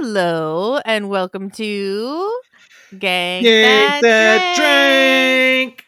[0.00, 2.40] Hello and welcome to
[2.94, 5.84] Gank That Drank.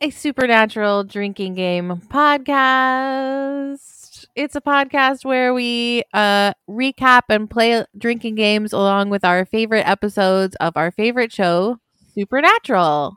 [0.00, 4.26] a supernatural drinking game podcast.
[4.36, 9.88] It's a podcast where we uh recap and play drinking games along with our favorite
[9.88, 11.78] episodes of our favorite show,
[12.14, 13.16] Supernatural.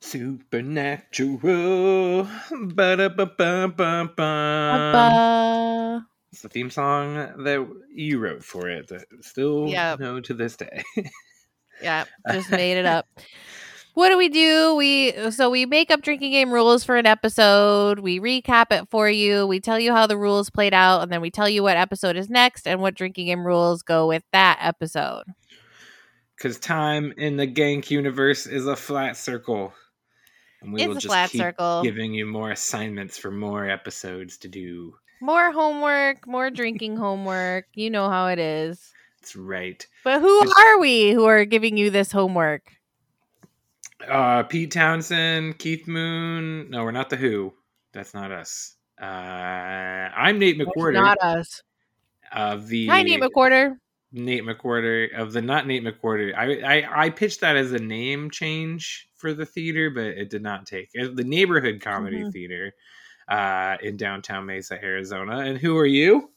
[0.00, 2.28] Supernatural.
[2.50, 3.72] Ba-da-ba-ba-ba-ba.
[4.16, 6.06] Ba-ba.
[6.32, 7.14] It's the theme song
[7.44, 10.00] that you wrote for it that still Yep.
[10.00, 10.82] know to this day.
[11.82, 13.06] Yeah, just made it up.
[13.94, 14.74] What do we do?
[14.74, 18.00] We so we make up drinking game rules for an episode.
[18.00, 19.46] We recap it for you.
[19.46, 22.16] We tell you how the rules played out, and then we tell you what episode
[22.16, 25.24] is next and what drinking game rules go with that episode.
[26.36, 29.72] Because time in the Gank universe is a flat circle.
[30.62, 31.82] And we It's will a just flat keep circle.
[31.82, 34.94] giving you more assignments for more episodes to do.
[35.20, 37.66] More homework, more drinking homework.
[37.74, 38.92] You know how it is.
[39.20, 39.86] That's right.
[40.04, 42.72] But who Just- are we who are giving you this homework?
[44.08, 46.70] Uh, Pete Townshend, Keith Moon.
[46.70, 47.52] No, we're not the Who.
[47.92, 48.76] That's not us.
[49.00, 51.62] Uh, I'm Nate It's McWhorter not us.
[52.32, 53.76] of the Hi, Nate McWhorter.
[54.12, 56.34] Nate McWhorter of the not Nate McWhorter.
[56.36, 60.42] I, I I pitched that as a name change for the theater, but it did
[60.42, 60.90] not take.
[61.00, 62.32] Uh, The neighborhood comedy Mhm.
[62.32, 62.72] theater
[63.28, 65.38] uh, in downtown Mesa, Arizona.
[65.38, 66.30] And who are you?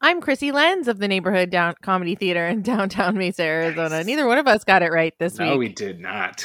[0.00, 3.88] I'm Krissy Lenz of the Neighborhood Down Comedy Theater in downtown Mesa, Arizona.
[3.98, 4.06] Nice.
[4.06, 5.48] Neither one of us got it right this week.
[5.48, 6.44] no, we did not.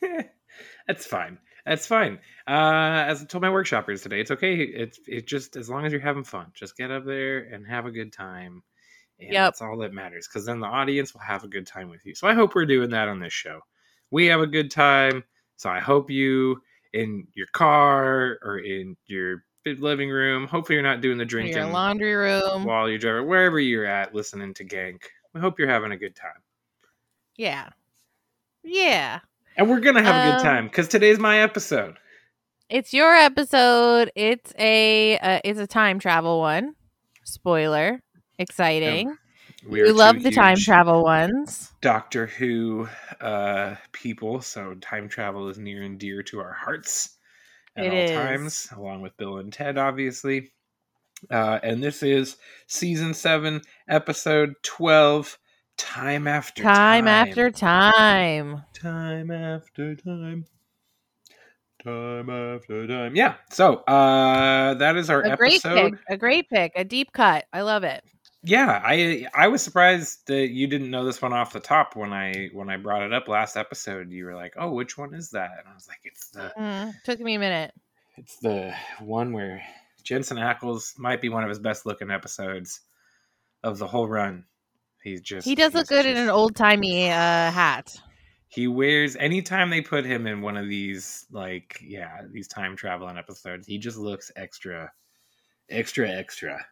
[0.86, 1.38] That's fine.
[1.66, 2.18] That's fine.
[2.48, 4.54] Uh, as I told my workshoppers today, it's okay.
[4.56, 7.86] It's it just as long as you're having fun, just get up there and have
[7.86, 8.62] a good time.
[9.20, 9.46] And Yep.
[9.46, 10.26] that's all that matters.
[10.26, 12.14] Because then the audience will have a good time with you.
[12.14, 13.60] So I hope we're doing that on this show.
[14.10, 15.24] We have a good time.
[15.56, 16.60] So I hope you
[16.92, 20.46] in your car or in your living room.
[20.46, 22.64] Hopefully you're not doing the In drinking your laundry room.
[22.64, 25.02] while you're driving, wherever you're at, listening to Gank.
[25.34, 26.40] We hope you're having a good time.
[27.36, 27.68] Yeah.
[28.64, 29.20] Yeah.
[29.56, 31.96] And we're gonna have a good Um, time because today's my episode.
[32.68, 34.10] It's your episode.
[34.14, 36.74] It's a uh, it's a time travel one.
[37.24, 38.00] Spoiler.
[38.40, 39.16] Exciting.
[39.68, 41.72] We, we love the time travel ones.
[41.82, 42.88] Doctor Who
[43.20, 47.18] uh, people, so time travel is near and dear to our hearts
[47.76, 48.10] at It all is.
[48.12, 50.52] times, along with Bill and Ted, obviously.
[51.30, 55.38] Uh, and this is season seven, episode twelve.
[55.76, 58.62] Time after Time time, after time.
[58.74, 60.44] time after time.
[61.82, 63.16] Time after time.
[63.16, 63.34] Yeah.
[63.50, 65.92] So uh that is our A great episode.
[65.92, 66.00] pick.
[66.10, 66.72] A great pick.
[66.76, 67.44] A deep cut.
[67.52, 68.02] I love it.
[68.42, 72.12] Yeah, I I was surprised that you didn't know this one off the top when
[72.12, 74.10] I when I brought it up last episode.
[74.10, 76.94] You were like, "Oh, which one is that?" And I was like, "It's the Mm,
[77.04, 77.74] took me a minute.
[78.16, 79.62] it's the one where
[80.04, 82.80] Jensen Ackles might be one of his best looking episodes
[83.62, 84.44] of the whole run.
[85.02, 87.94] He's just He does look good in an old timey uh, hat.
[88.48, 93.18] He wears anytime they put him in one of these like yeah these time traveling
[93.18, 93.66] episodes.
[93.66, 94.90] He just looks extra,
[95.68, 96.64] extra, extra.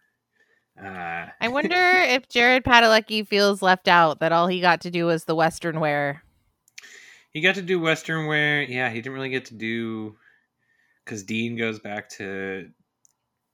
[0.82, 5.06] Uh, I wonder if Jared Padalecki feels left out that all he got to do
[5.06, 6.22] was the Western wear.
[7.32, 8.62] He got to do Western wear.
[8.62, 10.16] Yeah, he didn't really get to do
[11.04, 12.70] because Dean goes back to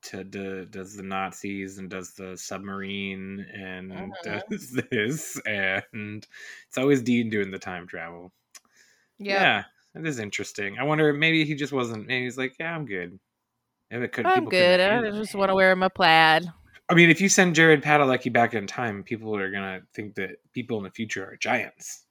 [0.03, 4.13] to do, does the Nazis and does the submarine and Mhm.
[4.51, 6.27] does this and
[6.69, 8.31] it's always Dean doing the time travel.
[9.19, 9.65] Yeah,
[9.95, 10.79] that is interesting.
[10.79, 12.07] I wonder maybe he just wasn't.
[12.07, 13.19] Maybe he's like, yeah, I'm good.
[13.91, 14.81] If it could, I'm good.
[14.81, 16.47] I just want to wear my plaid.
[16.89, 20.37] I mean, if you send Jared Padalecki back in time, people are gonna think that
[20.53, 22.05] people in the future are giants.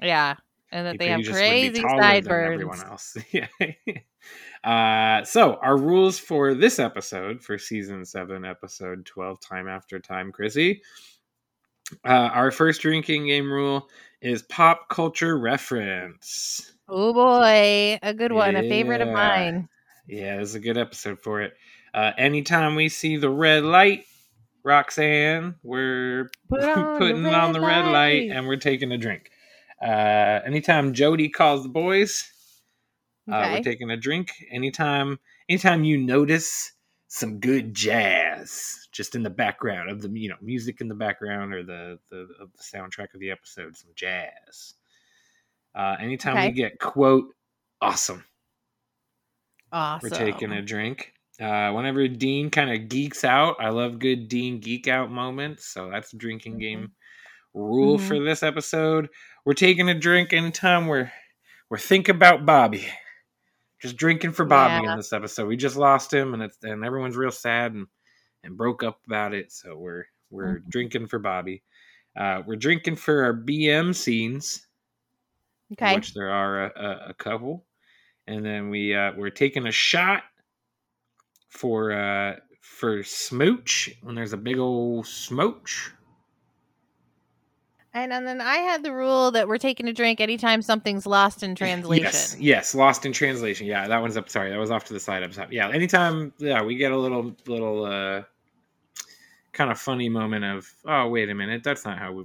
[0.00, 0.34] Yeah.
[0.72, 3.16] And that He- they have just would be crazy than Everyone else.
[3.30, 3.46] yeah.
[4.64, 10.32] Uh, so our rules for this episode, for season seven, episode twelve, time after time,
[10.32, 10.80] Krissy.
[12.04, 13.88] Uh, our first drinking game rule
[14.20, 16.72] is pop culture reference.
[16.88, 17.98] Oh boy.
[18.02, 18.56] A good one.
[18.56, 19.68] A favorite of mine.
[20.06, 21.54] Yeah, this is a good episode for it.
[21.92, 24.04] Uh, anytime we see the red light,
[24.64, 28.30] Roxanne, we're Put on putting the on the red red light light.
[28.30, 29.30] and we're taking a drink.
[29.82, 32.30] Uh, anytime Jody calls the boys,
[33.30, 34.30] uh, we're taking a drink.
[34.50, 35.18] Anytime,
[35.48, 36.72] anytime you notice
[37.08, 41.52] some good jazz just in the background of the you know music in the background
[41.54, 44.74] or the the, of the soundtrack of the episode, some jazz.
[45.74, 46.46] Uh, anytime Okay.
[46.48, 47.26] we get quote
[47.80, 48.24] awesome,
[49.72, 50.08] awesome.
[50.10, 51.12] we're taking a drink.
[51.40, 55.66] Uh, whenever Dean kind of geeks out, I love good Dean geek out moments.
[55.66, 56.60] So that's drinking Mhm.
[56.60, 56.92] game
[57.52, 58.08] rule Mhm.
[58.08, 59.08] for this episode.
[59.44, 61.12] We're taking a drink anytime we're
[61.68, 62.86] we're thinking about Bobby.
[63.82, 64.92] Just drinking for Bobby Yeah.
[64.92, 65.48] in this episode.
[65.48, 67.72] We just lost him, and it's and everyone's real sad.
[67.74, 67.86] And
[68.44, 69.50] and broke up about it.
[69.52, 70.68] So we're we're Mhm.
[70.70, 71.62] drinking for Bobby.
[72.16, 74.66] Uh, we're drinking for our BM scenes,
[75.72, 75.94] Okay.
[75.96, 77.66] which there are a, a, a couple,
[78.26, 80.24] and then we uh, we're taking a shot
[81.48, 85.92] for uh, for smooch when there's a big old smooch.
[87.94, 91.42] And, and then I had the rule that we're taking a drink anytime something's lost
[91.42, 92.04] in translation.
[92.04, 93.66] Yes, yes, lost in translation.
[93.66, 94.28] Yeah, that one's up.
[94.28, 95.22] Sorry, that was off to the side.
[95.22, 95.50] Up top.
[95.50, 96.32] Yeah, anytime.
[96.38, 98.22] Yeah, we get a little little uh,
[99.52, 102.24] kind of funny moment of oh wait a minute, that's not how we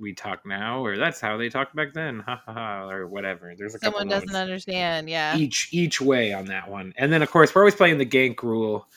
[0.00, 3.54] we talk now, or that's how they talked back then, ha ha ha, or whatever.
[3.56, 5.08] There's a Someone doesn't understand.
[5.08, 5.36] Yeah.
[5.36, 8.42] each each way on that one, and then of course we're always playing the gank
[8.42, 8.88] rule.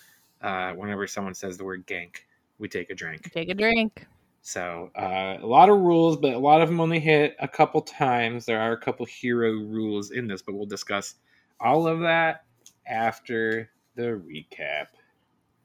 [0.41, 2.17] Uh, whenever someone says the word gank,
[2.59, 3.31] we take a drink.
[3.33, 4.05] Take a drink.
[4.41, 7.81] So uh, a lot of rules, but a lot of them only hit a couple
[7.81, 8.45] times.
[8.45, 11.15] There are a couple hero rules in this, but we'll discuss
[11.59, 12.45] all of that
[12.87, 14.87] after the recap.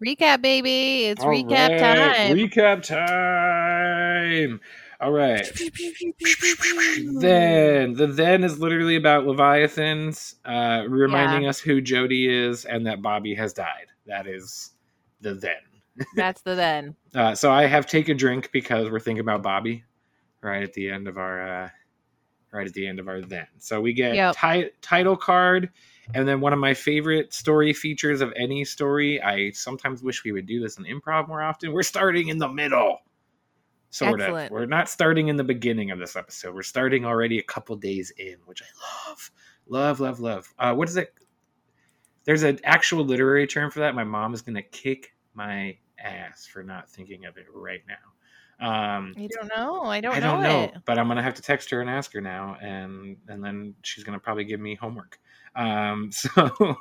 [0.04, 1.04] Recap, baby.
[1.04, 2.36] It's All recap right, time.
[2.36, 4.60] Recap time.
[5.02, 5.44] All right.
[7.18, 13.02] Then the then is literally about leviathans, uh, reminding us who Jody is and that
[13.02, 13.86] Bobby has died.
[14.06, 14.70] That is
[15.20, 15.56] the then.
[16.16, 16.94] That's the then.
[17.14, 19.84] Uh, so I have take a drink because we're thinking about Bobby
[20.40, 21.68] right at the end of our uh,
[22.52, 23.46] right at the end of our then.
[23.58, 24.36] So we get Yep.
[24.36, 25.70] ti- title card,
[26.14, 29.20] and then one of my favorite story features of any story.
[29.20, 31.72] I sometimes wish we would do this in improv more often.
[31.72, 32.98] We're starting in the middle,
[33.92, 34.46] sort Excellent.
[34.46, 34.50] of.
[34.50, 36.54] We're not starting in the beginning of this episode.
[36.54, 39.30] We're starting already a couple days in, which I love,
[39.68, 40.54] love, love, love.
[40.58, 41.14] Uh, what is it?
[42.24, 43.94] There's an actual literary term for that.
[43.94, 47.94] My mom is gonna kick my ass for not thinking of it right now.
[48.66, 49.82] Um, I don't know.
[49.82, 52.12] I don't, I don't know, know, but I'm gonna have to text her and ask
[52.14, 55.18] her now, and and then she's gonna probably give me homework.
[55.54, 56.76] Um, so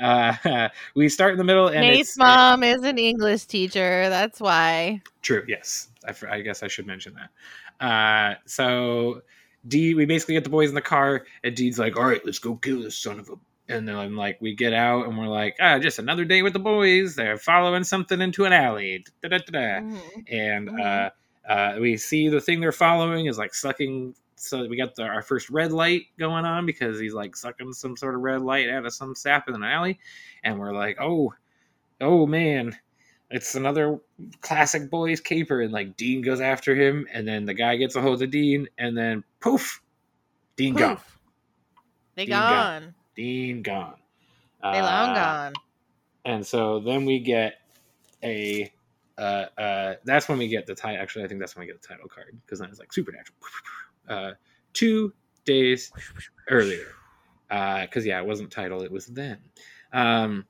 [0.00, 4.08] uh, we start in the middle, and Nate's mom is an English teacher.
[4.08, 5.02] That's why.
[5.22, 5.44] True.
[5.48, 7.84] Yes, I, I guess I should mention that.
[7.84, 9.22] Uh, so
[9.66, 12.38] D, we basically get the boys in the car, and Deed's like, "All right, let's
[12.38, 13.34] go kill this son of a."
[13.66, 16.58] And then like we get out, and we're like, "Ah, just another day with the
[16.58, 17.16] boys.
[17.16, 19.80] They're following something into an alley." Da-da-da-da.
[19.80, 20.24] Mhm.
[20.30, 21.10] And uh, Mhm.
[21.48, 24.14] uh, we see the thing they're following is like sucking.
[24.44, 27.96] So we got the, our first red light going on because he's like sucking some
[27.96, 29.98] sort of red light out of some sap in an alley,
[30.42, 31.34] and we're like, "Oh,
[32.00, 32.76] oh man."
[33.30, 33.98] It's another
[34.42, 38.00] classic boys caper, and like Dean goes after him, and then the guy gets a
[38.00, 39.82] hold of Dean, and then poof,
[40.56, 41.00] Dean gone.
[42.14, 42.82] They Dean gone.
[42.82, 42.94] gone.
[43.16, 43.94] Dean gone.
[44.62, 45.52] They long Uh, gone.
[46.24, 47.60] And so then we get
[48.22, 48.72] a.
[49.16, 51.00] Uh, uh, that's when we get the title.
[51.00, 53.36] Actually, I think that's when we get the title card because then it's like supernatural.
[54.08, 54.32] Uh,
[54.72, 55.12] two
[55.44, 55.92] days
[56.50, 56.86] earlier,
[57.48, 59.38] because yeah, it wasn't title; it was then.
[59.92, 60.44] Um,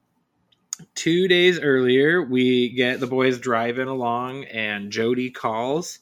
[0.95, 6.01] two days earlier, we get the boys driving along, and Jody calls.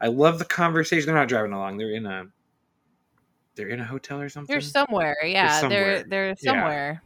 [0.00, 1.06] I love the conversation.
[1.06, 2.26] They're not driving along; they're in a
[3.54, 4.52] they're in a hotel or something.
[4.52, 5.16] They're somewhere.
[5.22, 6.04] Yeah, they're somewhere.
[6.08, 6.52] they're Yeah.
[6.52, 7.02] somewhere.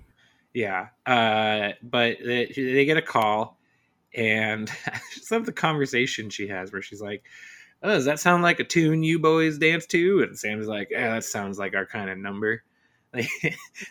[0.54, 0.88] Yeah.
[1.04, 3.58] Uh, but they, they get a call,
[4.14, 7.24] and I just love the conversation she has where she's like,
[7.84, 10.22] oh, Does that sound like a tune you boys dance to?
[10.22, 12.62] And Sam's like, Yeah, that sounds like our kind of number.
[13.14, 13.28] Like,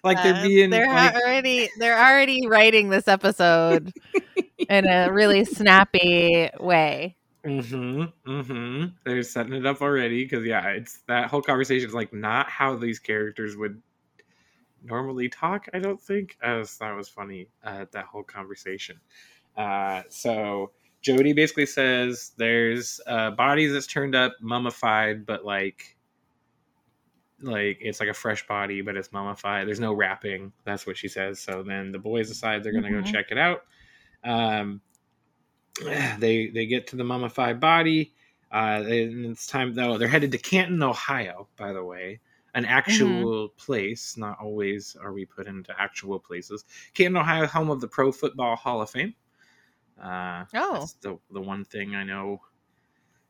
[0.04, 0.70] like they're Uh, being.
[0.70, 3.94] they're like, already they're already writing this episode
[4.70, 7.16] in a really snappy way.
[7.46, 8.30] Mm-hmm.
[8.30, 8.86] Mm-hmm.
[9.06, 12.76] They're setting it up already because yeah, it's that whole conversation is like not how
[12.76, 13.82] these characters would
[14.84, 15.68] normally talk.
[15.74, 16.38] I don't think.
[16.44, 19.00] I just thought it was funny uh, that whole conversation.
[19.56, 20.72] Uh, so
[21.04, 25.96] Jody basically says there's uh, bodies that's turned up mummified, but like
[27.42, 29.68] like it's like a fresh body, but it's mummified.
[29.68, 30.54] There's no wrapping.
[30.64, 31.40] That's what she says.
[31.42, 33.04] So then the boys decide they're gonna Mhm.
[33.06, 33.66] go check it out.
[34.24, 34.82] Um,
[36.20, 38.14] they they get to the mummified body.
[38.52, 39.98] Uh, and it's time though.
[39.98, 41.50] They're headed to Canton, Ohio.
[41.58, 42.20] By the way,
[42.54, 44.16] an actual place.
[44.16, 46.64] Not always are we put into actual places.
[46.94, 49.16] Canton, Ohio, home of the Pro Football Hall of Fame.
[50.02, 50.80] Uh, Oh.
[50.80, 52.42] that's the the one thing I know.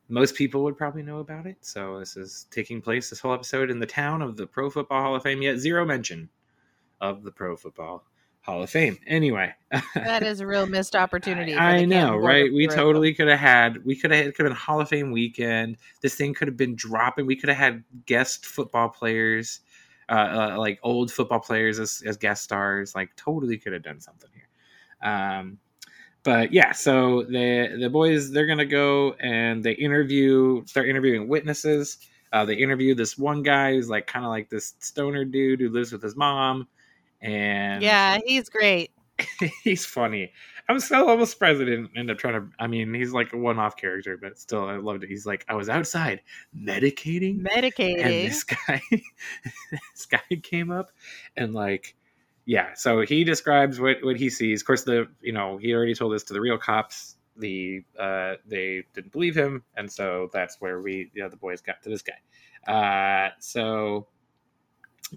[0.09, 1.57] Most people would probably know about it.
[1.61, 5.01] So this is taking place this whole episode in the town of the Pro Football
[5.01, 5.41] Hall of Fame.
[5.41, 6.29] Yet zero mention
[7.01, 8.05] of the Pro Football
[8.41, 8.97] Hall of Fame.
[9.07, 9.53] Anyway,
[9.95, 11.55] That is a real missed opportunity.
[11.55, 12.51] I know, right?
[12.53, 13.85] We totally could have had.
[13.85, 14.25] We could have.
[14.27, 15.77] It could have been Hall of Fame weekend.
[16.01, 17.25] This thing could have been dropping.
[17.25, 19.61] We could have had guest football players,
[20.09, 22.93] uh, uh, like old football players as, as guest stars.
[22.93, 25.09] Like totally could have done something here.
[25.09, 25.59] Um,
[26.23, 31.97] but yeah, so the the boys they're gonna go and they interview, start interviewing witnesses.
[32.31, 35.69] Uh, they interview this one guy who's like kind of like this stoner dude who
[35.69, 36.67] lives with his mom,
[37.21, 38.91] and Yeah, he's great.
[39.63, 40.31] he's funny.
[40.69, 42.47] I'm still almost surprised I didn't end up trying to.
[42.57, 45.09] I mean, he's like a one-off character, but still, I loved it.
[45.09, 46.21] He's like, I was outside
[46.57, 50.91] medicating, medicating, and this guy, this guy came up,
[51.35, 51.95] and like,
[52.45, 52.73] yeah.
[52.75, 54.61] So he describes what what he sees.
[54.61, 57.15] Of course, the you know he already told this to the real cops.
[57.37, 61.61] The uh, they didn't believe him, and so that's where we, you know, the boys
[61.61, 62.71] got to this guy.
[62.71, 64.07] Uh, so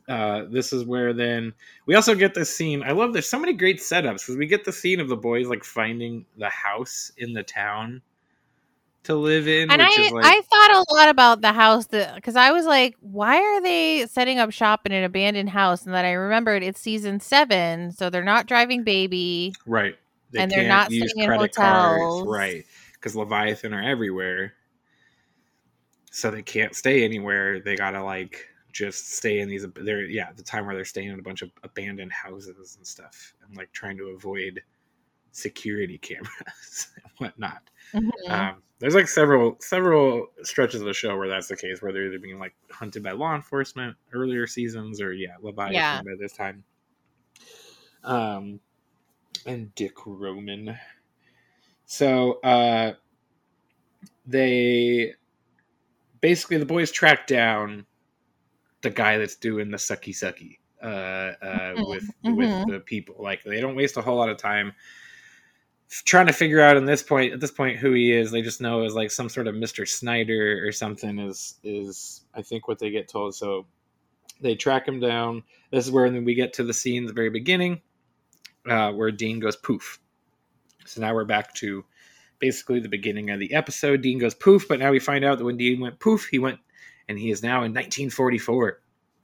[0.08, 1.52] uh, this is where then
[1.86, 2.82] we also get this scene.
[2.82, 5.48] I love there's so many great setups because we get the scene of the boys
[5.48, 8.02] like finding the house in the town
[9.06, 9.70] to live in.
[9.70, 12.96] And I, like, I thought a lot about the house that because I was like,
[13.00, 15.84] why are they setting up shop in an abandoned house?
[15.84, 19.96] And then I remembered it's season seven, so they're not driving baby, right?
[20.30, 22.64] They and they're not staying in hotels, cards, right?
[22.94, 24.54] Because Leviathan are everywhere,
[26.10, 27.60] so they can't stay anywhere.
[27.60, 31.18] They gotta like just stay in these they're yeah the time where they're staying in
[31.18, 34.60] a bunch of abandoned houses and stuff and like trying to avoid
[35.36, 37.62] security cameras and whatnot
[37.92, 38.32] mm-hmm.
[38.32, 42.06] um, there's like several several stretches of the show where that's the case where they're
[42.06, 46.00] either being like hunted by law enforcement earlier seasons or yeah leviathan yeah.
[46.02, 46.64] by this time
[48.04, 48.58] um
[49.44, 50.76] and dick roman
[51.84, 52.92] so uh
[54.26, 55.12] they
[56.22, 57.84] basically the boys track down
[58.80, 61.90] the guy that's doing the sucky sucky uh, uh, mm-hmm.
[61.90, 62.34] with mm-hmm.
[62.34, 63.16] with the people.
[63.18, 64.72] Like they don't waste a whole lot of time
[65.88, 68.30] trying to figure out in this point at this point who he is.
[68.30, 71.18] They just know is like some sort of Mister Snyder or something.
[71.18, 73.34] Is is I think what they get told.
[73.34, 73.66] So
[74.40, 75.42] they track him down.
[75.70, 77.80] This is where then we get to the scene at the very beginning
[78.68, 79.98] uh, where Dean goes poof.
[80.84, 81.84] So now we're back to
[82.38, 84.02] basically the beginning of the episode.
[84.02, 86.58] Dean goes poof, but now we find out that when Dean went poof, he went
[87.08, 88.80] and he is now in 1944.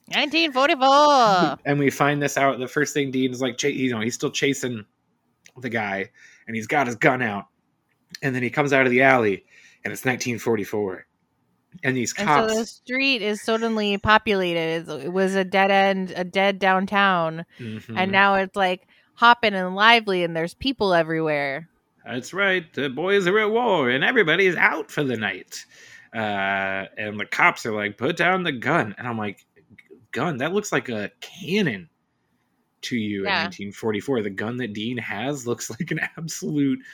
[0.07, 1.59] 1944.
[1.64, 2.59] And we find this out.
[2.59, 4.85] The first thing Dean is like, you know, he's still chasing
[5.57, 6.11] the guy,
[6.46, 7.46] and he's got his gun out,
[8.22, 9.44] and then he comes out of the alley,
[9.84, 11.06] and it's 1944.
[11.82, 12.28] And these cops.
[12.28, 14.88] And so the street is suddenly populated.
[14.88, 17.96] It was a dead end, a dead downtown, mm-hmm.
[17.96, 21.68] and now it's like hopping and lively, and there's people everywhere.
[22.04, 22.70] That's right.
[22.75, 25.64] The boys are at war, and everybody's out for the night.
[26.14, 28.94] Uh, and the cops are like, put down the gun.
[28.99, 29.46] And I'm like,
[30.11, 30.38] gun?
[30.38, 31.88] That looks like a cannon
[32.83, 33.41] to you yeah.
[33.41, 34.23] in 1944.
[34.23, 36.81] The gun that Dean has looks like an absolute.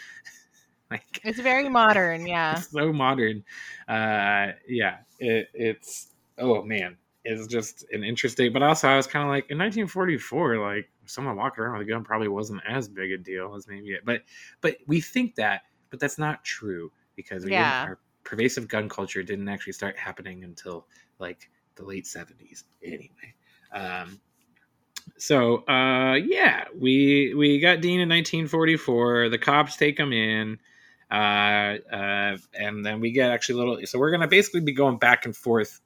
[0.90, 2.54] Like, it's very modern, yeah.
[2.54, 3.45] so modern.
[3.87, 8.54] Uh, yeah, it, it's oh man, it's just an interesting.
[8.54, 11.90] But also, I was kind of like in 1944, like someone walking around with a
[11.90, 14.07] gun probably wasn't as big a deal as maybe it.
[14.07, 14.23] But
[14.62, 17.85] but we think that, but that's not true because we yeah.
[17.87, 20.87] our pervasive gun culture didn't actually start happening until
[21.18, 23.35] like the late 70s anyway
[23.73, 24.21] um,
[25.16, 30.58] so uh, yeah we we got dean in 1944 the cops take him in
[31.10, 34.98] uh, uh, and then we get actually a little so we're gonna basically be going
[34.98, 35.80] back and forth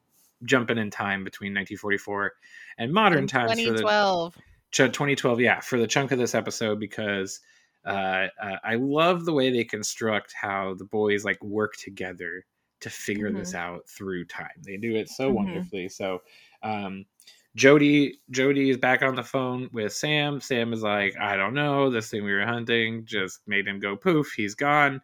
[0.44, 2.32] jumping in time between 1944
[2.78, 4.40] and modern times 2012 for
[4.82, 7.40] the, 2012 yeah for the chunk of this episode because
[7.84, 12.44] uh, uh, I love the way they construct how the boys like work together
[12.80, 13.38] to figure mm-hmm.
[13.38, 14.50] this out through time.
[14.64, 15.34] They do it so mm-hmm.
[15.34, 15.88] wonderfully.
[15.88, 16.22] So,
[16.62, 17.06] um,
[17.54, 20.40] Jody Jody is back on the phone with Sam.
[20.40, 23.96] Sam is like, I don't know, this thing we were hunting just made him go
[23.96, 24.32] poof.
[24.36, 25.00] He's gone.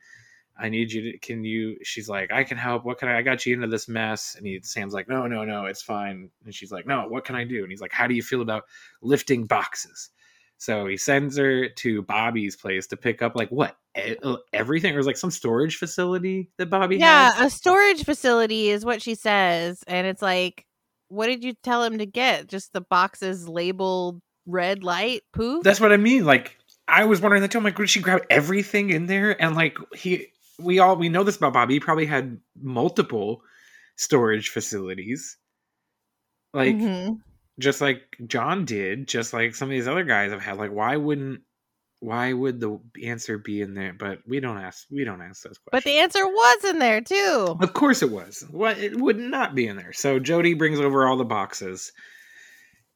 [0.61, 1.19] I need you to.
[1.19, 1.77] Can you?
[1.85, 2.85] She's like, I can help.
[2.85, 3.19] What can I?
[3.19, 4.35] I got you into this mess.
[4.37, 6.31] And he, Sam's like, No, no, no, it's fine.
[6.45, 7.63] And she's like, No, what can I do?
[7.63, 8.65] And he's like, How do you feel about
[9.01, 10.11] lifting boxes?
[10.57, 15.03] So he sends her to Bobby's place to pick up like what uh, everything, or
[15.05, 16.97] like some storage facility that Bobby.
[16.97, 17.53] Yeah, has?
[17.53, 20.67] a storage facility is what she says, and it's like,
[21.09, 22.47] what did you tell him to get?
[22.47, 25.65] Just the boxes labeled red light poof.
[25.65, 26.25] That's what I mean.
[26.25, 27.59] Like I was wondering that too.
[27.59, 29.41] I'm like, did she grab everything in there?
[29.41, 31.75] And like he, we all we know this about Bobby.
[31.75, 33.43] He probably had multiple
[33.97, 35.37] storage facilities.
[36.53, 36.77] Like.
[36.77, 37.15] Mm-hmm
[37.59, 40.59] just like John did, just like some of these other guys have had.
[40.59, 41.41] Like, why wouldn't
[42.01, 43.93] why would the answer be in there?
[43.93, 45.69] But we don't ask we don't ask those questions.
[45.73, 47.57] But the answer was in there too.
[47.61, 48.45] Of course it was.
[48.51, 49.93] What it would not be in there.
[49.93, 51.93] So Jody brings over all the boxes.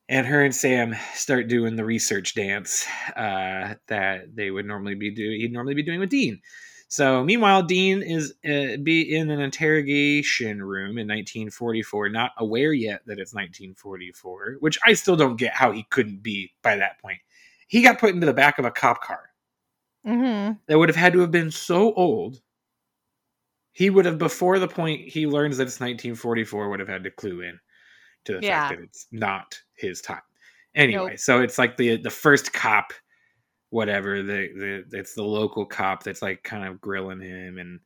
[0.09, 5.11] And her and Sam start doing the research dance uh, that they would normally be
[5.15, 5.41] doing.
[5.41, 6.41] He'd normally be doing with Dean.
[6.93, 13.01] So, meanwhile, Dean is uh, be in an interrogation room in 1944, not aware yet
[13.07, 17.21] that it's 1944, which I still don't get how he couldn't be by that point.
[17.73, 19.31] He got put into the back of a cop car.
[20.07, 20.59] Mm-hmm.
[20.67, 22.43] That would have had to have been so old.
[23.73, 27.11] He would have, before the point he learns that it's 1944, would have had to
[27.11, 27.59] clue in
[28.26, 28.69] to the yeah.
[28.69, 30.21] fact that it's not his time.
[30.75, 31.19] Anyway, nope.
[31.19, 32.93] so it's like the the first cop
[33.71, 37.81] whatever the, the it's the local cop that's like kind of grilling him and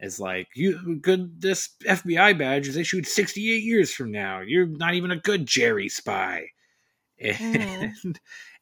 [0.00, 4.94] is like you good this FBI badge is issued 68 years from now you're not
[4.94, 6.46] even a good Jerry spy
[7.20, 8.16] and mm.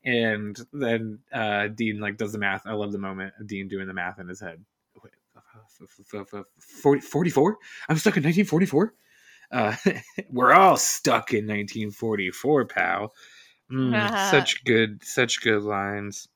[0.07, 2.67] And then uh Dean like does the math.
[2.67, 4.65] I love the moment of Dean doing the math in his head.
[7.01, 7.59] 44
[7.89, 8.95] I'm stuck in 1944
[9.51, 9.77] uh
[10.31, 13.15] we're all stuck in 1944 pal.
[13.71, 16.29] Mm, such good such good lines.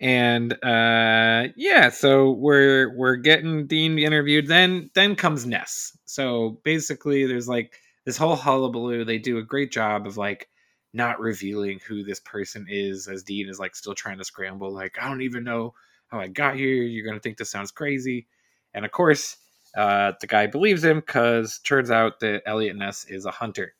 [0.00, 4.46] And uh yeah so we're we're getting dean interviewed.
[4.46, 5.96] Then then comes ness.
[6.06, 7.74] So basically there's like
[8.06, 9.04] this whole hullabaloo.
[9.04, 10.48] They do a great job of like
[10.92, 14.96] not revealing who this person is as dean is like still trying to scramble like
[15.00, 15.74] i don't even know
[16.08, 16.82] how i got here.
[16.82, 18.26] You're gonna think this sounds crazy.
[18.74, 19.36] And of course
[19.76, 23.74] uh the guy believes him because turns out that Eliot ness is a hunter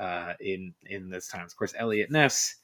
[0.00, 2.56] uh in in this time of course Eliot ness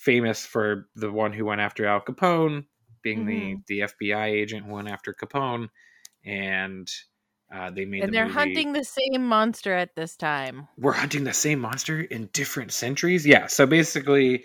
[0.00, 2.64] famous for the one who went after Al Capone,
[3.02, 3.60] being mm-hmm.
[3.66, 5.68] the the FBI agent who went after Capone,
[6.24, 6.90] and
[7.52, 8.02] uh, they made.
[8.02, 8.34] And the they're movie.
[8.38, 10.68] hunting the same monster at this time.
[10.78, 13.26] We're hunting the same monster in different centuries.
[13.26, 13.46] Yeah.
[13.46, 14.44] So basically,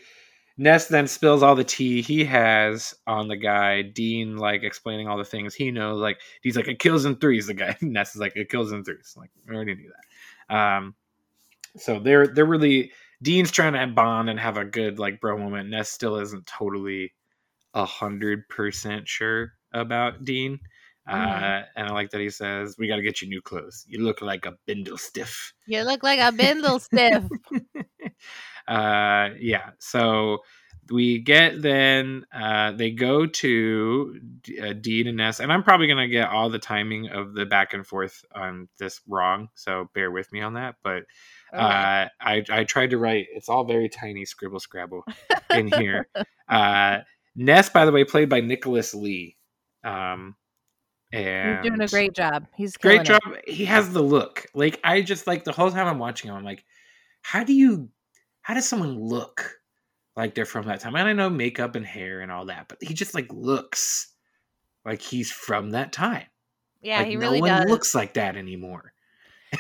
[0.58, 3.84] Ness then spills all the tea he has on the guy.
[3.84, 6.00] Dean like explaining all the things he knows.
[6.00, 7.48] Like he's like it kills in threes.
[7.48, 9.14] The guy Ness is like it kills in threes.
[9.18, 9.92] Like I already knew
[10.50, 10.56] that.
[10.56, 10.96] Um,
[11.78, 15.70] so they're they're really Dean's trying to bond and have a good like bro moment.
[15.70, 17.14] Ness still isn't totally
[17.74, 20.60] a hundred percent sure about Dean.
[21.08, 21.44] Mm-hmm.
[21.44, 23.86] Uh, and I like that he says, "We got to get you new clothes.
[23.88, 25.54] You look like a bindle stiff.
[25.68, 27.24] You look like a bindle stiff."
[28.68, 29.72] uh, yeah.
[29.80, 30.40] So
[30.92, 34.20] we get then uh, they go to
[34.62, 37.74] uh, Dean and Ness, and I'm probably gonna get all the timing of the back
[37.74, 40.76] and forth on this wrong, so bear with me on that.
[40.84, 41.04] But
[41.54, 43.28] uh, I, I tried to write.
[43.34, 45.04] It's all very tiny scribble scrabble
[45.50, 46.08] in here.
[46.50, 47.00] uh,
[47.36, 49.38] Ness, by the way, played by Nicholas Lea.
[49.84, 50.36] Um,
[51.16, 52.46] and He's doing a great job.
[52.56, 53.22] He's great job.
[53.28, 53.50] It.
[53.50, 54.46] He has the look.
[54.54, 56.36] Like I just like the whole time I'm watching him.
[56.36, 56.66] I'm like,
[57.22, 57.90] how do you?
[58.42, 59.60] How does someone look
[60.16, 60.96] like they're from that time?
[60.96, 64.10] And I know makeup and hair and all that, but he just like looks
[64.84, 66.26] like he's from that time.
[66.82, 67.72] Yeah, like, he really no one does.
[67.72, 68.94] looks like that anymore.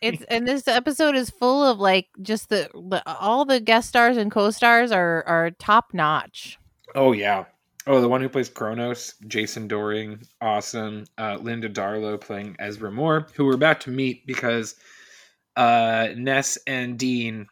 [0.00, 4.16] It's and this episode is full of like just the, the all the guest stars
[4.16, 6.58] and co-stars are are top notch.
[6.96, 7.44] Oh yeah.
[7.86, 11.04] Oh, the one who plays Kronos, Jason Dohring, awesome.
[11.18, 14.76] Uh, Linda Darlow playing Ezra Moore, who we're about to meet because
[15.56, 17.48] uh, Ness and Dean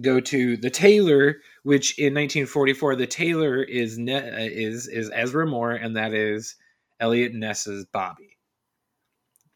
[0.00, 5.44] go to the tailor, which in 1944 the tailor is ne- uh, is is Ezra
[5.44, 6.54] Moore, and that is
[7.00, 8.38] Eliot Ness's Bobby.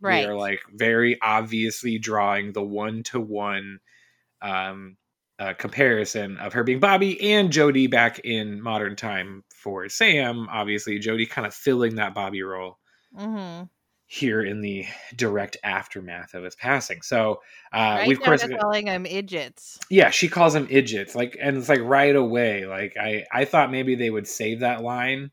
[0.00, 0.26] Right.
[0.26, 3.78] We are like very obviously drawing the one to one
[5.58, 10.48] comparison of her being Bobby and Jody back in modern time for Sam.
[10.50, 12.78] Obviously, Jody kind of filling that Bobby role
[13.16, 13.64] mm-hmm.
[14.06, 17.02] here in the direct aftermath of his passing.
[17.02, 17.40] So
[17.72, 19.78] uh, right we've now course calling him idiots.
[19.88, 21.14] Yeah, she calls him idiots.
[21.14, 22.66] Like, and it's like right away.
[22.66, 25.30] Like I, I thought maybe they would save that line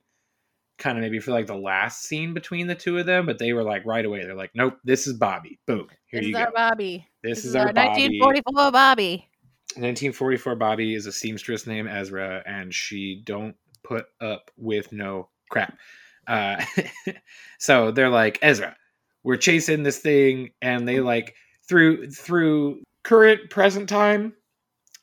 [0.80, 3.54] kind of maybe for like the last scene between the two of them, but they
[3.54, 4.24] were like right away.
[4.24, 5.60] They're like, nope, this is Bobby.
[5.68, 5.88] Boom.
[6.08, 6.46] Here this you is go.
[6.46, 7.06] our Bobby.
[7.22, 8.08] This, this is, is, our, our Bobby.
[8.08, 9.30] 1944 Bobby.
[9.76, 13.56] 1944 Bobby is a seamstress named Ezra, and she don't
[13.90, 15.78] put up with no crap.
[16.28, 16.64] Uh,
[17.60, 18.78] so they're like, Ezra,
[19.24, 21.36] we're chasing this thing, and they like
[21.68, 24.34] through through current present time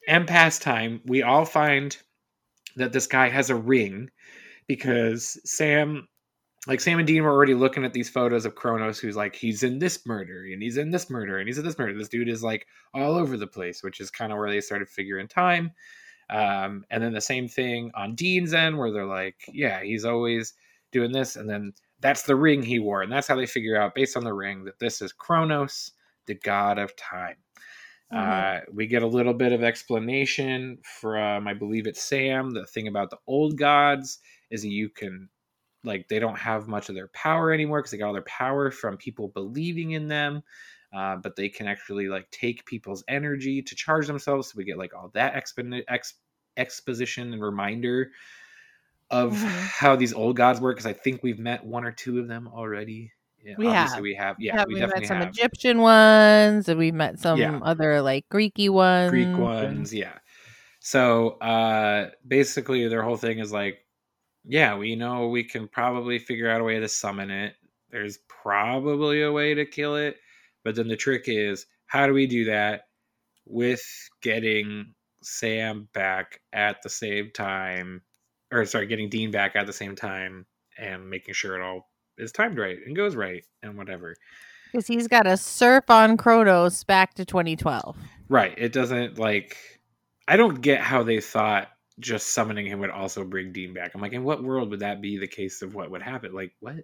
[0.09, 1.97] and past time, we all find
[2.77, 4.11] that this guy has a ring
[4.69, 6.07] because Sam
[6.67, 9.63] like Sam and Dean were already looking at these photos of Kronos, who's like, he's
[9.63, 11.97] in this murder and he's in this murder and he's in this murder.
[11.97, 14.89] This dude is like all over the place, which is kind of where they started
[14.89, 15.71] figuring time.
[16.29, 20.55] Um, and then the same thing on Dean's end, where they're like, yeah, he's always
[20.93, 21.37] doing this.
[21.37, 23.03] And then that's the ring he wore.
[23.03, 25.93] And that's how they figure out, based on the ring, that this is Kronos,
[26.27, 27.37] the god of time.
[28.13, 28.69] Mm-hmm.
[28.69, 32.51] Uh, we get a little bit of explanation from, I believe it's Sam.
[32.51, 34.19] The thing about the old gods
[34.51, 35.29] is that you can
[35.85, 38.71] like they don't have much of their power anymore because they got all their power
[38.71, 40.43] from people believing in them
[40.97, 44.79] uh, but they can actually like take people's energy to charge themselves so we get
[44.79, 46.15] like all that expo- ex-
[46.57, 48.11] exposition and reminder
[49.11, 49.67] of mm-hmm.
[49.67, 52.49] how these old gods work because i think we've met one or two of them
[52.49, 53.13] already
[53.45, 54.01] yeah, we have.
[54.01, 55.29] we have yeah, we, we have met some have.
[55.29, 57.61] egyptian ones and we've met some Yeah.
[57.63, 60.15] other like greeky ones greek ones yeah
[60.81, 63.79] so uh basically their whole thing is like
[64.45, 67.55] yeah we know we can probably figure out a way to summon it
[67.91, 70.17] there's probably a way to kill it
[70.67, 72.89] but then the trick is how do we do that
[73.47, 73.85] with
[74.21, 78.03] getting sam back at the same time
[78.53, 80.45] or sorry, getting Dean back at the same time
[80.77, 84.17] and making sure it all is timed right and goes right and whatever.
[84.73, 87.97] Because he's got to surf on Kronos back to 2012.
[88.29, 88.53] Right.
[88.59, 89.57] It doesn't like.
[90.27, 91.69] I don't get how they thought
[92.01, 93.93] just summoning him would also bring Dean back.
[93.95, 96.35] I'm like, in what world would that be the case of what would happen?
[96.35, 96.75] Like, what?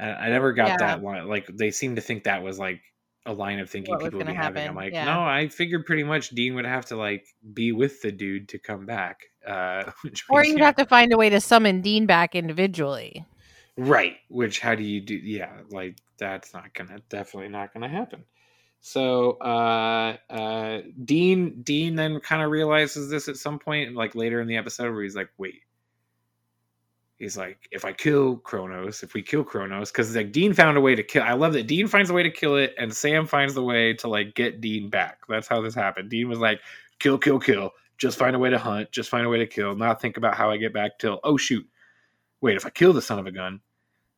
[0.00, 0.76] I, never got Yeah.
[0.78, 1.28] that one.
[1.28, 2.80] Like, they seem to think that was like
[3.26, 4.68] a line of thinking What people would be gonna having.
[4.68, 5.04] I'm like, yeah.
[5.06, 8.58] no, I figured pretty much Dean would have to like be with the dude to
[8.58, 9.20] come back.
[9.46, 10.66] Uh, which Or means, you'd yeah.
[10.66, 13.24] have to find a way to summon Dean back individually.
[13.76, 14.16] Right.
[14.28, 18.24] Which how do you do yeah, like that's not gonna definitely not gonna happen.
[18.80, 24.40] So uh uh Dean Dean then kind of realizes this at some point, like later
[24.40, 25.62] in the episode where he's like, wait.
[27.18, 30.80] He's like, if I kill Kronos, if we kill Kronos, because like Dean found a
[30.80, 33.26] way to kill I love that Dean finds a way to kill it and Sam
[33.26, 35.20] finds the way to like get Dean back.
[35.28, 36.10] That's how this happened.
[36.10, 36.60] Dean was like,
[36.98, 37.70] kill, kill, kill.
[37.98, 40.34] Just find a way to hunt, just find a way to kill, not think about
[40.34, 41.66] how I get back till oh shoot.
[42.40, 43.60] Wait, if I kill the son of a gun,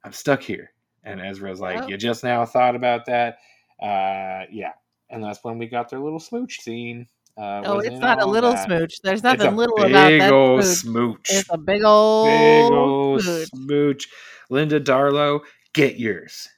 [0.03, 0.73] I'm stuck here.
[1.05, 1.89] And Ezra's like, Yep.
[1.91, 3.39] You just now thought about that?
[3.81, 4.73] Uh yeah.
[5.11, 7.07] And that's when we got their little smooch scene.
[7.37, 8.65] Uh, Oh, it's not a little that.
[8.65, 9.01] smooch.
[9.03, 10.09] There's nothing a little about that.
[10.09, 11.27] big old smooch.
[11.27, 11.27] smooch.
[11.31, 13.49] It's a big old, Big old smooch.
[13.49, 14.09] smooch.
[14.49, 15.41] Linda Darlow,
[15.75, 16.49] get yours.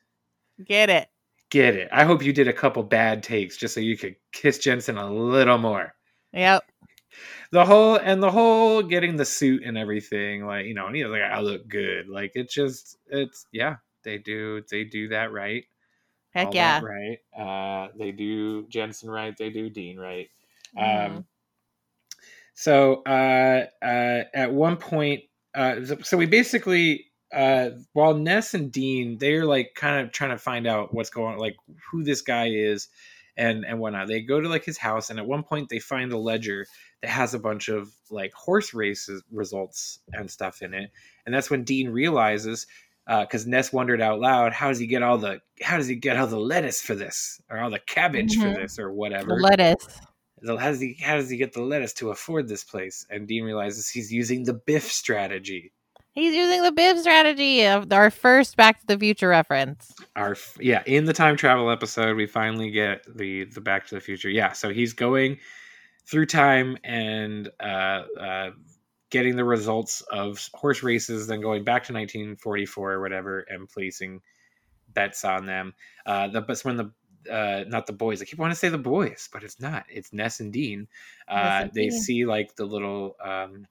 [0.64, 1.08] Get it?
[1.50, 1.88] Get it.
[1.92, 5.10] I hope you did a couple bad takes just so you could kiss Jensen a
[5.12, 5.94] little more.
[6.32, 6.62] Yep.
[7.50, 11.02] The whole and the whole getting the suit and everything, like you know, and he
[11.02, 12.08] was like, I look good.
[12.08, 15.64] Like it's just it's yeah, they do they do that right.
[16.34, 16.80] Heck all yeah.
[16.82, 17.18] right.
[17.36, 19.34] Uh, they do Jensen right.
[19.36, 20.28] They do Dean right.
[20.76, 21.06] Mhm.
[21.16, 21.24] Um,
[22.54, 25.22] so uh, uh, at one point,
[25.54, 30.38] uh, so- we basically, uh, while Ness and Dean, they're like kind of trying to
[30.38, 31.56] find out what's going, like
[31.90, 32.88] who this guy is,
[33.36, 34.08] and and whatnot.
[34.08, 36.66] They go to like his house, and at one point they find a ledger
[37.02, 40.90] that has a bunch of like horse races results and stuff in it,
[41.26, 42.66] and that's when Dean realizes.
[43.06, 45.94] Uh, because Ness wondered out loud, how does he get all the how does he
[45.94, 48.42] get all the lettuce for this or all the cabbage Mhm.
[48.54, 49.28] for this or whatever?
[49.28, 49.98] The lettuce.
[50.46, 53.06] How does he how does he get the lettuce to afford this place?
[53.10, 55.72] And Dean realizes he's using the Biff strategy.
[56.12, 59.94] He's using the Biff strategy of our first Back to the Future reference.
[60.16, 64.00] Our yeah, in the time travel episode, we finally get the the Back to the
[64.00, 64.28] Future.
[64.28, 65.38] Yeah, so he's going
[66.06, 68.50] through time and uh, uh,
[69.10, 74.20] getting the results of horse races, then going back to 1944 or whatever, and placing
[74.88, 75.74] bets on them.
[76.06, 76.90] Uh, the but when the
[77.28, 78.20] uh, not the boys.
[78.20, 79.84] I keep wanting to say the boys, but it's not.
[79.88, 80.88] It's Ness and Dean.
[81.28, 82.00] Uh, and they Dean.
[82.00, 83.66] see like the little um,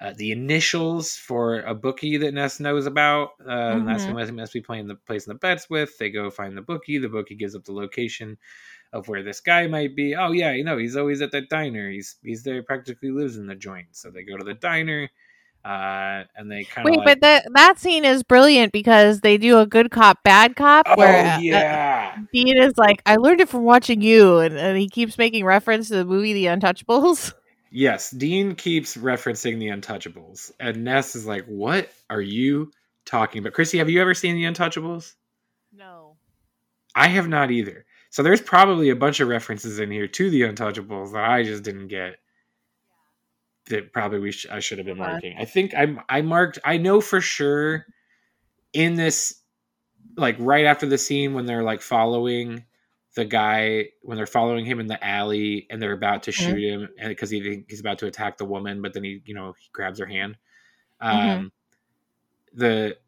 [0.00, 3.30] uh, the initials for a bookie that Ness knows about.
[3.44, 4.14] Uh, and That's who.
[4.14, 5.98] Ness must be playing the placing the bets with.
[5.98, 6.98] They go find the bookie.
[6.98, 8.38] The bookie gives up the location
[8.92, 10.14] of where this guy might be.
[10.14, 11.90] Oh yeah, you know he's always at that diner.
[11.90, 13.88] He's he's there, practically lives in the joint.
[13.92, 15.08] So they go to the diner,
[15.64, 19.36] uh, and they kind of Wait, like, but that that scene is brilliant because they
[19.38, 20.86] do a good cop, bad cop.
[20.88, 24.78] oh where uh, yeah, Dean is like, I learned it from watching you, and, and
[24.78, 27.34] he keeps making reference to the movie The Untouchables.
[27.70, 32.72] Yes, Dean keeps referencing the Untouchables, and Ness is like, "What are you
[33.04, 35.12] talking about?" Krissy, have you ever seen the Untouchables?
[35.70, 36.16] No.
[36.94, 37.84] I have not either.
[38.08, 41.62] So there's probably a bunch of references in here to the Untouchables that I just
[41.62, 42.16] didn't get.
[43.68, 45.36] That probably we sh- I should have been marking.
[45.38, 46.58] I think I'm I marked.
[46.64, 47.84] I know for sure
[48.72, 49.42] in this,
[50.16, 52.64] like right after the scene when they're like following
[53.14, 56.34] the guy when they're following him in the alley and they're about to Mhm.
[56.34, 59.34] shoot him and because he he's about to attack the woman, but then he you
[59.34, 60.36] know he grabs her hand.
[61.00, 61.50] Um, Mhm.
[62.54, 62.98] the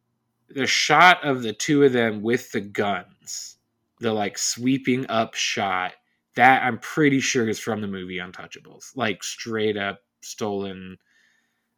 [0.49, 3.57] the shot of the two of them with the guns,
[4.01, 5.92] the like sweeping up shot,
[6.35, 10.97] that I'm pretty sure is from the movie Untouchables, like straight up stolen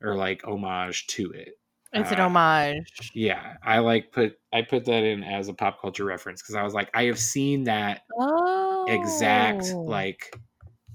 [0.02, 1.58] or like homage to it.
[1.94, 3.10] It's an Uh, homage.
[3.14, 6.62] Yeah, I like put I put that in as a pop culture reference because I
[6.62, 8.86] was like, I have seen that Oh.
[8.88, 10.34] exact like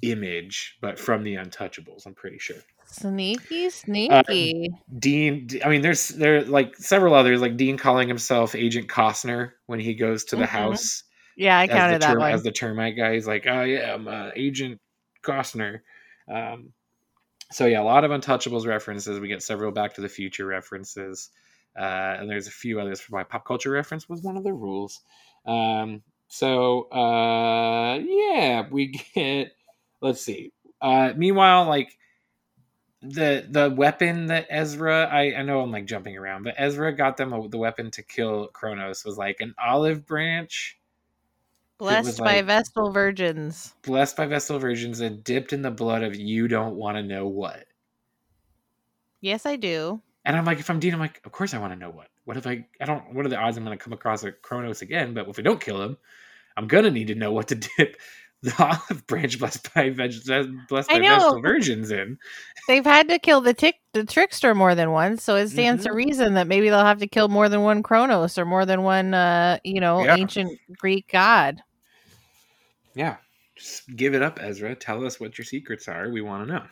[0.01, 2.05] image, but from the Untouchables.
[2.05, 2.57] I'm pretty sure.
[2.85, 4.69] Sneaky, sneaky.
[4.97, 9.51] Dean, I mean, there's there are, like several others, like Dean calling himself Agent Costner
[9.65, 10.47] when he goes to the Mhm.
[10.47, 11.03] house
[11.35, 12.31] yeah, I counted that term- one.
[12.31, 13.13] as the termite guy.
[13.13, 14.79] He's like, oh yeah, I'm uh, Agent
[15.23, 15.81] Costner.
[16.27, 16.73] Um,
[17.51, 19.19] so yeah, a lot of Untouchables references.
[19.19, 21.29] We get several Back to the Future references,
[21.77, 24.53] uh, and there's a few others for my pop culture reference was one of the
[24.53, 25.01] rules.
[25.45, 29.51] Um, so uh, yeah, we get.
[30.01, 30.51] Let's see.
[30.81, 31.97] Uh, meanwhile, like
[33.01, 37.17] the the weapon that Ezra, I, I know I'm like jumping around, but Ezra got
[37.17, 40.77] them a, the weapon to kill Kronos was like an olive branch
[41.77, 43.75] Blessed by like- Vestal Virgins.
[43.83, 47.27] blessed by Vestal virgins and dipped in the blood of you don't want to know
[47.27, 47.65] what.
[49.21, 50.01] Yes, I do.
[50.25, 52.07] And I'm like, if I'm Dean, I'm like, of course I want to know what.
[52.25, 52.65] What if I?
[52.81, 53.13] I don't.
[53.13, 55.13] What are the odds I'm going to come across a Kronos again?
[55.13, 55.97] But if I don't kill him,
[56.57, 57.97] I'm gonna need to know what to dip
[58.41, 60.13] the olive branch blessed by veg,
[60.67, 62.17] blessed by vegetable virgins in.
[62.67, 65.91] They've had to kill the tick the trickster more than once, so it stands mm-hmm.
[65.91, 68.83] to reason that maybe they'll have to kill more than one Kronos or more than
[68.83, 70.15] one, uh, you know, yeah.
[70.17, 71.61] ancient Greek god.
[72.97, 73.17] Yeah,
[73.55, 74.75] just give it up, Ezra.
[74.75, 76.09] Tell us what your secrets are.
[76.09, 76.63] We want to know.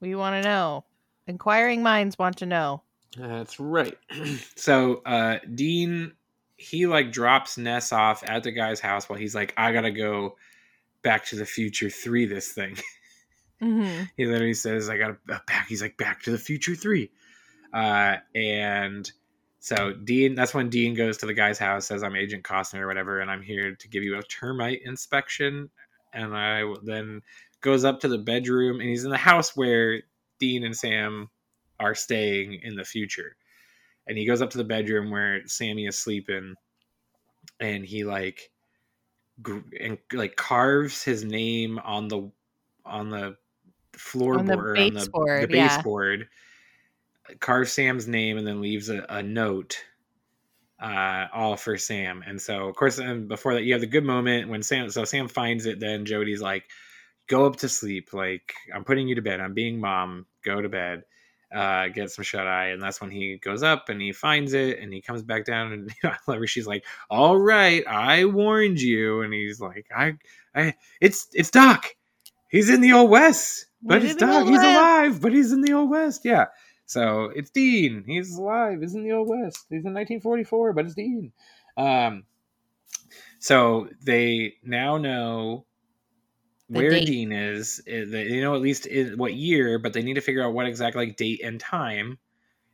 [0.00, 0.84] We want to know.
[1.26, 2.82] Inquiring minds want to know.
[3.18, 3.98] That's right.
[4.56, 6.12] so uh, Dean,
[6.56, 10.36] he like drops Ness off at the guy's house while he's like, I gotta go
[11.02, 12.26] Back to the Future Three.
[12.26, 12.76] This thing.
[13.60, 14.04] Mm-hmm.
[14.16, 17.10] he literally says, "I got a back." He's like, "Back to the Future 3.
[17.72, 19.10] Uh, and
[19.60, 22.86] so Dean, that's when Dean goes to the guy's house, says, "I'm Agent Costner or
[22.86, 25.70] whatever, and I'm here to give you a termite inspection."
[26.12, 27.22] And I then
[27.60, 30.02] goes up to the bedroom, and he's in the house where
[30.38, 31.28] Dean and Sam
[31.80, 33.36] are staying in the future.
[34.06, 36.54] And he goes up to the bedroom where Sammy is sleeping,
[37.60, 38.50] and he like
[39.80, 42.30] and like carves his name on the
[42.84, 43.36] on the
[43.92, 46.26] floorboard on the baseboard, the, the baseboard yeah.
[47.40, 49.78] Carves Sam's name and then leaves a, a note
[50.80, 52.22] uh, all for Sam.
[52.26, 54.90] And so, of course, and before that, you have the good moment when Sam.
[54.90, 55.80] So Sam finds it.
[55.80, 56.64] Then Jody's like,
[57.26, 58.12] "Go up to sleep.
[58.12, 59.40] Like I'm putting you to bed.
[59.40, 60.26] I'm being mom.
[60.44, 61.04] Go to bed."
[61.54, 64.78] uh, get some shut eye, and that's when he goes up and he finds it,
[64.78, 69.22] and he comes back down, and you know, she's like, "All right, I warned you,"
[69.22, 70.14] and he's like, "I,
[70.54, 71.86] I, it's it's Doc.
[72.50, 74.46] He's in the old west, but he's it's Doc.
[74.46, 76.22] He's alive, but he's in the old west.
[76.24, 76.46] Yeah."
[76.88, 78.02] So it's Dean.
[78.06, 78.80] He's alive.
[78.80, 79.66] He's in the old west.
[79.68, 81.32] He's in 1944, but it's Dean.
[81.76, 82.24] Um,
[83.40, 85.66] so they now know
[86.68, 87.06] where date.
[87.06, 87.82] Dean is.
[87.86, 91.16] They know at least what year, but they need to figure out what exact like
[91.16, 92.18] date and time.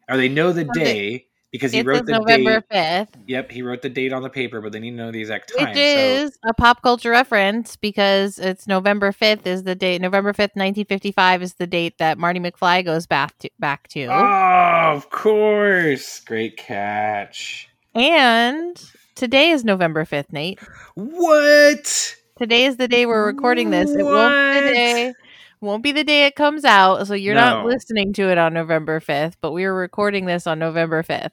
[0.09, 3.07] Or they know the day because he wrote the November date.
[3.09, 3.09] 5th.
[3.29, 5.57] Yep, he wrote the date on the paper, but they need to know the exact
[5.57, 5.69] time.
[5.69, 6.51] Which is so.
[6.51, 10.01] a pop culture reference because it's November 5th is the date.
[10.01, 13.51] November 5th, 1955 is the date that Marty McFly goes back to.
[13.61, 14.07] Back to.
[14.07, 16.19] Oh, of course.
[16.19, 17.69] Great catch.
[17.95, 20.59] And today is November 5th, Nate.
[20.97, 22.17] What?
[22.37, 23.93] Today is the day we're recording this.
[23.93, 25.13] It won't be the day
[25.61, 27.41] won't be the day it comes out, so you're no.
[27.41, 31.31] not listening to it on November 5th, but we are recording this on November 5th.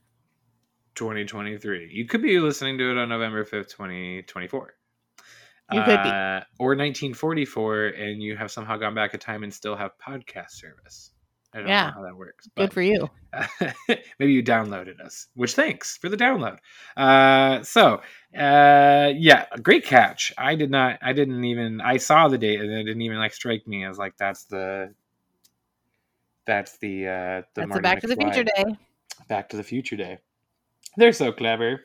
[0.95, 1.89] 2023.
[1.91, 4.73] You could be listening to it on November 5th, 2024.
[5.71, 6.09] You could be.
[6.09, 10.51] Uh, or 1944, and you have somehow gone back in time and still have podcast
[10.51, 11.11] service.
[11.53, 11.87] I don't yeah.
[11.87, 12.47] know how that works.
[12.55, 13.09] Good for you.
[14.19, 16.59] maybe you downloaded us, which thanks for the download.
[16.95, 18.01] Uh, so,
[18.37, 20.31] uh, yeah, great catch.
[20.37, 23.33] I did not, I didn't even, I saw the date and it didn't even like
[23.33, 24.93] strike me as like that's the,
[26.45, 28.01] that's the, uh, the that's Back McFly.
[28.01, 28.77] to the Future Day.
[29.27, 30.19] Back to the Future Day.
[30.97, 31.81] They're so clever.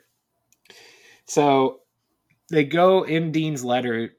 [1.27, 1.81] So
[2.51, 4.15] they go in Dean's letter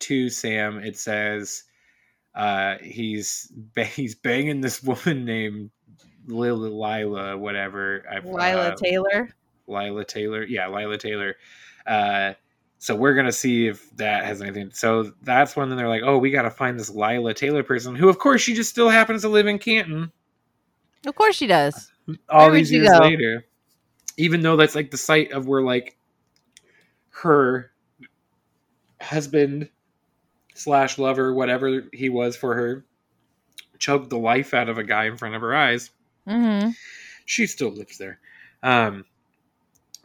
[0.00, 0.78] to Sam.
[0.78, 1.64] It says,
[2.34, 3.52] uh, he's
[3.94, 5.70] he's banging this woman named
[6.26, 8.04] Lila Lila, whatever.
[8.24, 9.28] Lila uh, Taylor.
[9.66, 11.36] Lila Taylor, yeah, Lila Taylor.
[11.86, 12.32] Uh,
[12.78, 14.70] so we're gonna see if that has anything.
[14.72, 18.08] So that's when they're like, "Oh, we got to find this Lila Taylor person," who,
[18.08, 20.12] of course, she just still happens to live in Canton.
[21.06, 21.90] Of course, she does.
[22.28, 22.98] All where these years go?
[22.98, 23.44] later,
[24.18, 25.96] even though that's like the site of where like
[27.10, 27.70] her
[29.00, 29.70] husband
[30.54, 32.84] slash lover, whatever he was for her,
[33.78, 35.90] choked the life out of a guy in front of her eyes.
[36.26, 36.70] Mm-hmm.
[37.26, 38.18] She still lives there.
[38.62, 39.04] Um,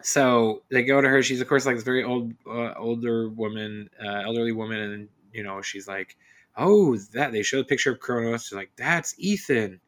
[0.03, 1.23] so they go to her.
[1.23, 5.43] She's of course like this very old, uh, older woman, uh, elderly woman, and you
[5.43, 6.17] know she's like,
[6.55, 8.43] "Oh, that." They show a picture of Kronos.
[8.43, 9.79] She's like, "That's Ethan,"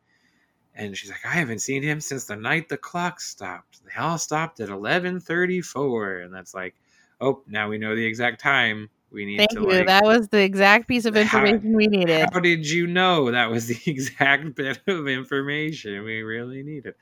[0.75, 3.79] and she's like, "I haven't seen him since the night the clock stopped.
[3.85, 6.75] They all stopped at eleven thirty-four, and that's like,
[7.21, 9.79] oh, now we know the exact time we need to Thank to, you.
[9.79, 12.29] Like, that was the exact piece of information how, we needed.
[12.31, 16.95] How did you know that was the exact bit of information we really needed?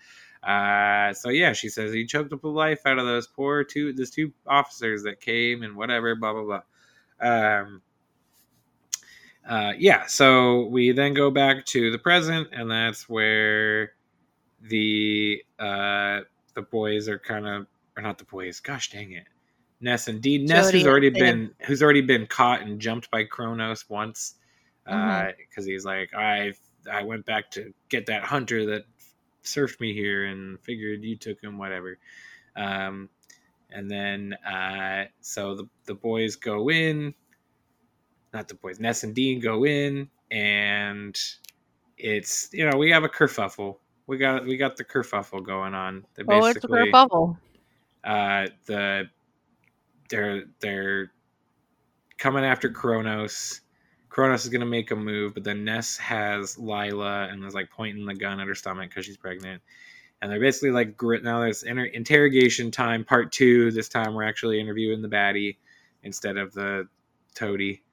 [0.43, 3.93] Uh, so yeah, she says he choked up the life out of those poor two,
[3.93, 6.61] those two officers that came and whatever, blah blah blah.
[7.21, 7.81] Um,
[9.47, 13.93] uh, yeah, so we then go back to the present, and that's where
[14.61, 16.21] the uh,
[16.53, 18.59] the boys are kind of, or not the boys.
[18.59, 19.25] Gosh dang it,
[19.81, 20.45] Ness Dean.
[20.45, 24.35] Ness who's already been who's already been caught and jumped by Kronos once
[24.85, 25.61] because mm-hmm.
[25.61, 26.53] uh, he's like I
[26.91, 28.85] I went back to get that hunter that
[29.43, 31.97] surfed me here and figured you took him whatever.
[32.55, 33.09] Um,
[33.71, 37.13] and then uh, so the the boys go in,
[38.33, 38.79] not the boys.
[38.79, 41.17] Ness and Dean go in and
[41.97, 43.77] it's you know we have a kerfuffle.
[44.07, 46.05] We got we got the kerfuffle going on.
[46.15, 47.37] They Oh, it's a kerfuffle.
[48.03, 49.09] uh the
[50.09, 51.11] they're they're
[52.17, 53.61] coming after Kronos.
[54.09, 58.05] Kronos is gonna make a move, but then Ness has Lila and is like pointing
[58.05, 59.61] the gun at her stomach because she's pregnant.
[60.21, 61.41] And they're basically like grit now.
[61.41, 63.71] There's inter- interrogation time, part two.
[63.71, 65.57] This time we're actually interviewing the baddie
[66.03, 66.87] instead of the
[67.35, 67.83] toady.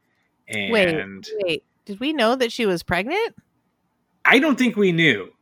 [0.51, 1.65] And Wait, wait.
[1.85, 3.37] Did we know that she was pregnant?
[4.25, 5.33] I don't think we knew.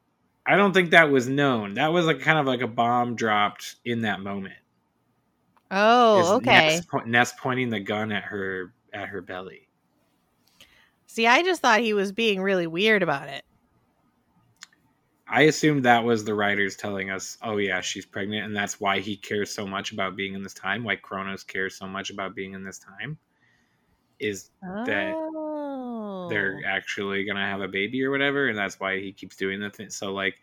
[0.46, 1.74] I don't think that was known.
[1.74, 4.54] That was like kind of like a bomb dropped in that moment.
[5.70, 6.50] Oh, Is Oh, okay.
[6.50, 9.68] Ness, po- Ness pointing the gun at her at her belly.
[11.06, 13.44] See, I just thought he was being really weird about it.
[15.26, 19.00] I assumed that was the writers telling us, "Oh yeah, she's pregnant," and that's why
[19.00, 20.84] he cares so much about being in this time.
[20.84, 23.18] Why Chronos cares so much about being in this time
[24.20, 26.28] is That oh.
[26.28, 29.70] they're actually gonna have a baby or whatever, and that's why he keeps doing the
[29.70, 29.90] thing.
[29.90, 30.40] So like,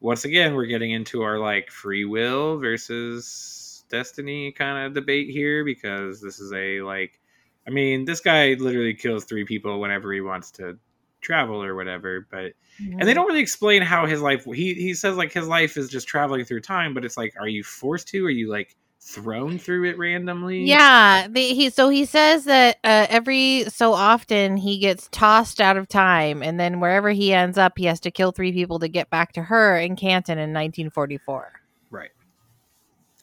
[0.00, 5.64] once again, we're getting into our like free will versus destiny kind of debate here
[5.64, 7.20] because this is a like,
[7.66, 10.78] I mean, this guy literally kills three people whenever he wants to
[11.20, 15.16] travel or whatever, but and they don't really explain how his life he he says
[15.16, 18.24] like his life is just traveling through time but it's like are you forced to
[18.24, 23.06] are you like thrown through it randomly Yeah, the, he so he says that uh,
[23.08, 27.72] every so often he gets tossed out of time, and then wherever he ends up,
[27.78, 31.52] he has to kill three people to get back to her in Canton in 1944.
[31.90, 32.10] right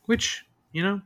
[0.08, 1.02] which you know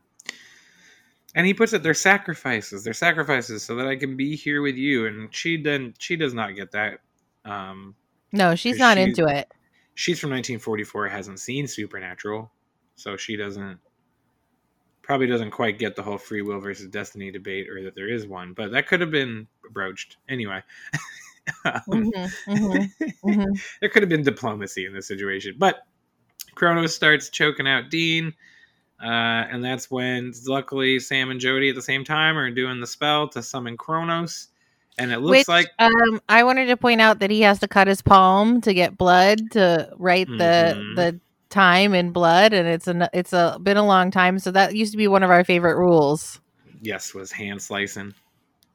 [1.35, 4.75] and he puts it they're sacrifices they're sacrifices so that i can be here with
[4.75, 6.99] you and she then she does not get that
[7.45, 7.95] um
[8.31, 9.51] No, she's not she- into it.
[9.95, 12.51] she's from 1944 hasn't seen supernatural
[12.95, 13.79] so she doesn't
[15.01, 18.27] probably doesn't quite get the whole free will versus destiny debate or that there is
[18.27, 20.17] one but that could have been broached.
[20.29, 20.61] Anyway.
[21.65, 22.91] Um, Mhm, mhm,
[23.23, 23.61] mhm.
[23.81, 25.87] there could have been diplomacy in this situation but
[26.53, 28.31] Chronos starts choking out Dean
[29.01, 29.07] uh,
[29.49, 33.27] and that's when luckily Sam and Jody at the same time are doing the spell
[33.29, 34.49] to summon Chronos
[34.99, 37.67] and it looks Which, like um, I wanted to point out that he has to
[37.67, 41.19] cut his palm to get blood to write the the
[41.51, 44.39] time and blood, and it's a it's a been a long time.
[44.39, 46.41] So that used to be one of our favorite rules.
[46.81, 48.13] yes was hand slicing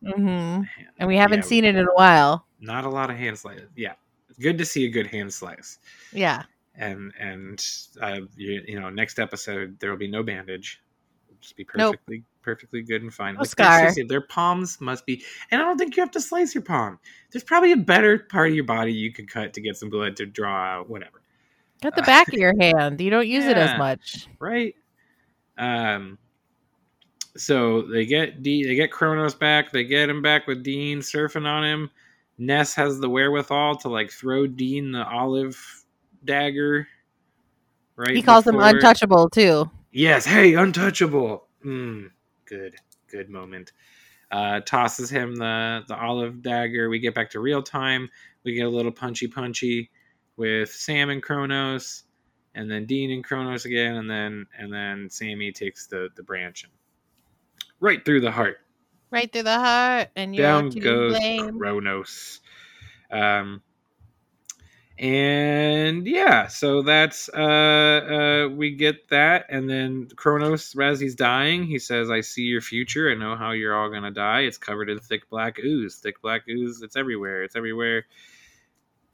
[0.04, 0.62] hmm
[0.98, 2.46] And we haven't Yeah, seen it in a while.
[2.60, 3.60] not a lot of hand slice.
[3.76, 3.94] Yeah,
[4.40, 5.78] good to see a good hand slice.
[6.12, 6.44] Yeah.
[6.74, 7.64] And and
[8.00, 10.82] uh, you, you know, next episode there will be no bandage.
[11.28, 11.96] It'll just be Nope.
[11.98, 13.36] perfectly perfectly good and fine.
[13.36, 13.92] No Like, scar.
[14.08, 16.98] Their palms must be, and I don't think you have to slice your palm.
[17.32, 20.16] There's probably a better part of your body you could cut to get some blood
[20.16, 21.22] to draw out, whatever.
[21.82, 23.00] Cut the back of your hand.
[23.00, 24.28] You don't use it as much.
[24.38, 24.74] right?
[25.58, 26.18] Um.
[27.36, 29.70] So they get D, they get Chronos back.
[29.70, 31.90] They get him back with Dean surfing on him.
[32.38, 35.58] Ness has the wherewithal to like throw Dean the olive
[36.24, 36.88] dagger.
[37.96, 38.16] Right.
[38.16, 39.70] He calls him untouchable too.
[39.92, 40.24] Yes.
[40.26, 41.46] Hey, untouchable.
[41.64, 42.10] Mm,
[42.46, 42.76] good.
[43.10, 43.72] Good moment.
[44.30, 46.88] Uh, tosses him the the olive dagger.
[46.88, 48.08] We get back to real time.
[48.44, 49.90] We get a little punchy punchy
[50.36, 52.04] with Sam and Chronos,
[52.54, 56.64] and then Dean and Chronos again, and then and then Sammy takes the the branch
[56.64, 56.72] and
[57.80, 58.58] right through the heart.
[59.10, 61.58] Right through the heart, and you're Down goes blame.
[61.58, 62.40] Chronos.
[63.10, 63.62] Um,
[64.98, 71.64] and yeah, so that's uh, uh, we get that, and then Chronos, as he's dying,
[71.64, 73.10] he says, "I see your future.
[73.10, 74.40] I know how you're all gonna die.
[74.40, 75.96] It's covered in thick black ooze.
[75.96, 76.80] Thick black ooze.
[76.82, 77.44] It's everywhere.
[77.44, 78.06] It's everywhere."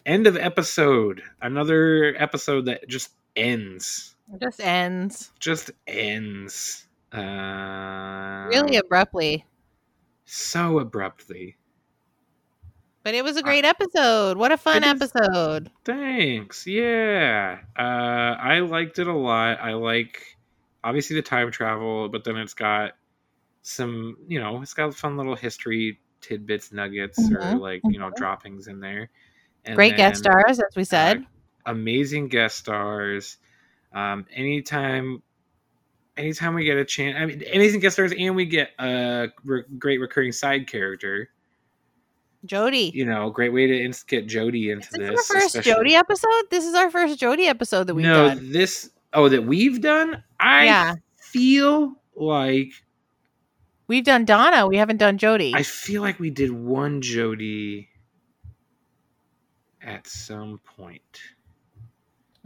[0.04, 1.22] End of episode.
[1.40, 4.16] Another episode that just ends.
[4.32, 6.86] It just ends Just ends.
[7.12, 9.44] Uh, really abruptly.
[10.24, 11.56] so abruptly.
[13.04, 14.36] But it was a great episode.
[14.38, 15.70] What a fun It is- episode.
[15.84, 16.66] Thanks.
[16.66, 17.58] Yeah.
[17.76, 17.82] Uh,
[18.40, 19.58] I liked it a lot.
[19.60, 20.36] I like
[20.84, 22.92] obviously the time travel, but then it's got
[23.62, 28.10] some, you know, it's got fun little history tidbits, nuggets, or Mhm, like, you know,
[28.10, 28.16] mhm.
[28.16, 29.10] droppings in there.
[29.64, 31.18] And Great guest stars, as we said.
[31.18, 33.36] uh, amazing guest stars.
[33.94, 35.22] Um, anytime,
[36.16, 39.62] anytime we get a chance, I mean, amazing guest stars, and we get a re-
[39.78, 41.28] great recurring side character.
[42.44, 42.90] Jody.
[42.92, 45.30] You know, great way to ins- get Jody into Is this this.
[45.30, 46.42] our first especially- Jody episode?
[46.50, 48.50] This is our first Jody episode that we've no, done.
[48.50, 50.24] this oh that we've done.
[50.40, 50.94] I Yeah.
[51.16, 52.72] feel like
[53.88, 54.66] We've done Donna.
[54.66, 55.52] We haven't done Jody.
[55.54, 57.88] I feel like we did one Jody
[59.82, 61.20] at some point.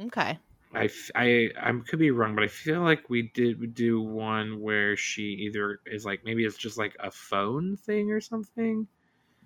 [0.00, 0.38] okay.
[0.74, 4.96] I, I I could be wrong, but I feel like we did do one where
[4.96, 8.86] she either is like maybe it's just like a phone thing or something.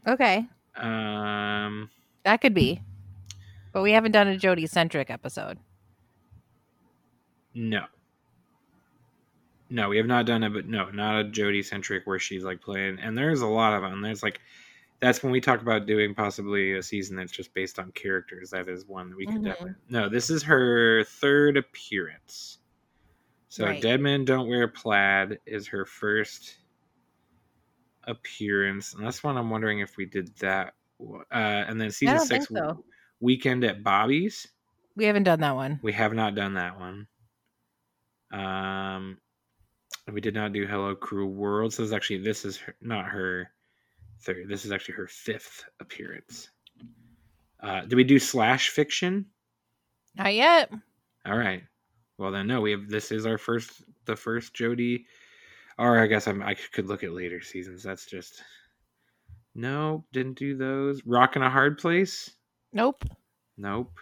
[0.08, 0.48] Okay.
[0.76, 1.90] Um,
[2.24, 2.82] That could be.
[3.72, 5.58] But we haven't done a Jody centric episode.
[7.54, 7.84] No.
[9.68, 12.60] No, we have not done it, but no, not a Jody centric where she's like
[12.60, 12.98] playing.
[12.98, 14.00] And there's a lot of them.
[14.00, 14.40] There's like,
[15.00, 18.50] that's when we talk about doing possibly a season that's just based on characters.
[18.50, 19.44] That is one that we could Mhm.
[19.44, 19.74] definitely.
[19.88, 22.58] No, this is her third appearance.
[23.48, 23.82] So Right.
[23.82, 26.58] Dead Men Don't Wear Plaid is her first
[28.04, 28.94] appearance.
[28.94, 30.74] And that's one I'm wondering if we did that.
[31.00, 32.84] Uh, and then season six, so.
[33.20, 34.46] Weekend at Bobby's.
[34.96, 35.80] We haven't done that one.
[35.82, 37.06] We have not done that one.
[38.32, 39.18] Um,
[40.12, 41.72] we did not do Hello Cruel World.
[41.72, 43.50] So this is actually this is her, not her
[44.20, 44.48] third.
[44.48, 46.50] This is actually her fifth appearance.
[47.62, 49.26] Uh, did we do slash fiction?
[50.16, 50.72] Not yet.
[51.26, 51.62] All right.
[52.18, 52.60] Well then, no.
[52.60, 55.06] We have this is our first the first Jody,
[55.78, 57.82] Or I guess I'm, I could look at later seasons.
[57.82, 58.42] That's just
[59.54, 60.04] no.
[60.12, 61.04] Didn't do those.
[61.04, 62.30] Rock in a Hard Place.
[62.72, 63.04] Nope.
[63.56, 63.98] Nope.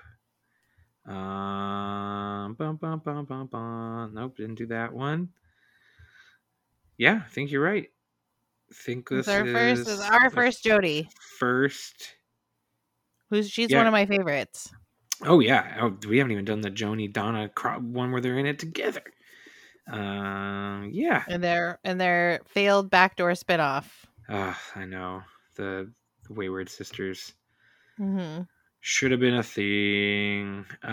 [1.06, 4.12] Um, bum, bum, bum, bum, bum.
[4.14, 5.30] Nope, didn't do that one.
[6.98, 7.88] Yeah, I think you're right.
[8.72, 11.08] Think this our first is is our first Jody.
[11.38, 12.14] First.
[13.30, 13.78] Who's she's Yeah.
[13.78, 14.70] one of my favorites.
[15.24, 15.78] Oh yeah.
[15.80, 17.50] Oh, we haven't even done the Jody Donna
[17.80, 19.02] one where they're in it together.
[19.90, 21.24] Um, yeah.
[21.28, 23.86] And their and their failed backdoor spinoff.
[24.28, 25.22] Ah, I know
[25.56, 25.90] the
[26.28, 27.32] Wayward Sisters
[27.98, 28.42] Mm-hmm.
[28.80, 30.64] Should have been a thing.
[30.82, 30.88] Uh,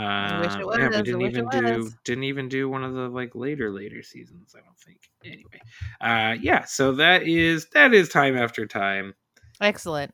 [0.77, 4.55] yeah, we didn't even do didn't even do one of the like later later seasons.
[4.55, 4.99] I don't think.
[5.23, 5.61] Anyway,
[6.01, 6.65] uh, yeah.
[6.65, 9.13] So that is that is time after time.
[9.61, 10.13] Excellent.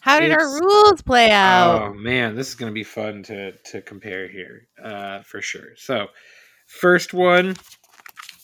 [0.00, 1.80] How did our rules play out?
[1.80, 5.74] Oh man, this is gonna be fun to to compare here, uh, for sure.
[5.76, 6.08] So,
[6.66, 7.56] first one,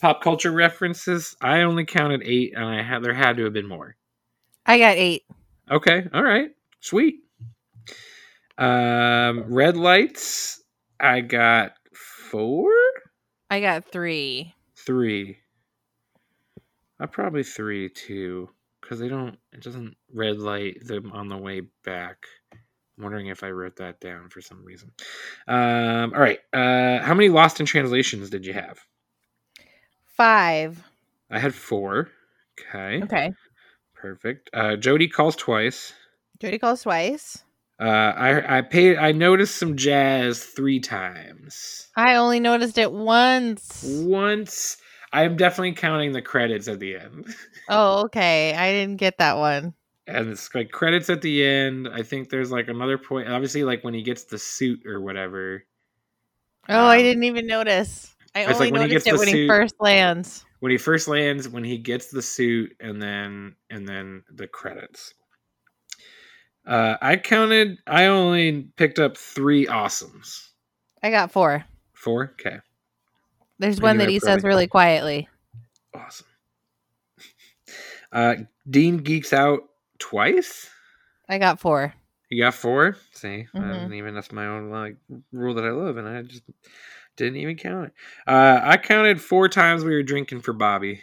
[0.00, 1.36] pop culture references.
[1.42, 3.96] I only counted eight, and I had there had to have been more.
[4.64, 5.24] I got eight.
[5.70, 7.16] Okay, all right, sweet.
[8.60, 10.62] Um, red lights.
[11.00, 12.70] I got four,
[13.48, 14.54] I got three.
[14.76, 15.38] three.
[16.98, 18.50] I probably three too,
[18.80, 19.38] because they don't.
[19.52, 22.26] It doesn't red light them on the way back.
[22.52, 24.92] I'm wondering if I wrote that down for some reason.
[25.48, 26.40] Um, all right.
[26.52, 28.78] Uh, how many Lost in translations did you have?
[30.04, 30.84] Five.
[31.30, 32.10] I had four.
[32.60, 33.32] Okay, Okay.
[33.94, 34.50] perfect.
[34.52, 35.94] Uh, Jody calls twice.
[36.40, 37.42] Jody calls twice.
[37.80, 37.84] Uh,
[38.16, 38.98] I I paid.
[38.98, 41.88] I noticed some jazz three times.
[41.96, 43.82] I only noticed it once.
[43.86, 44.76] Once.
[45.12, 47.26] I am definitely counting the credits at the end.
[47.72, 48.52] Oh, okay.
[48.52, 49.74] I didn't get that one.
[50.08, 51.88] and it's like credits at the end.
[51.88, 53.28] I think there's like another point.
[53.28, 55.64] Obviously, like when he gets the suit or whatever.
[56.68, 58.12] Oh, I Um, didn't even notice.
[58.34, 60.44] I only like noticed it when he first lands.
[60.58, 65.14] When he first lands, when he gets the suit, and then and then the credits.
[66.70, 67.78] Uh, I counted.
[67.86, 70.46] I only picked up three awesomes.
[71.02, 71.64] I got four.
[71.94, 72.34] Four.
[72.40, 72.58] Okay.
[73.58, 75.28] There's one that he says really quietly.
[75.94, 76.26] Awesome.
[78.12, 78.34] Uh,
[78.68, 79.60] Dean geeks out
[80.00, 80.68] twice.
[81.28, 81.94] I got four.
[82.28, 82.96] You got four.
[83.12, 83.74] See, I Mhm.
[83.74, 84.96] didn't even that's my own like
[85.30, 86.42] rule that I love, and I just
[87.16, 87.92] didn't even count it.
[88.26, 91.02] Uh, I counted four times we were drinking for Bobby.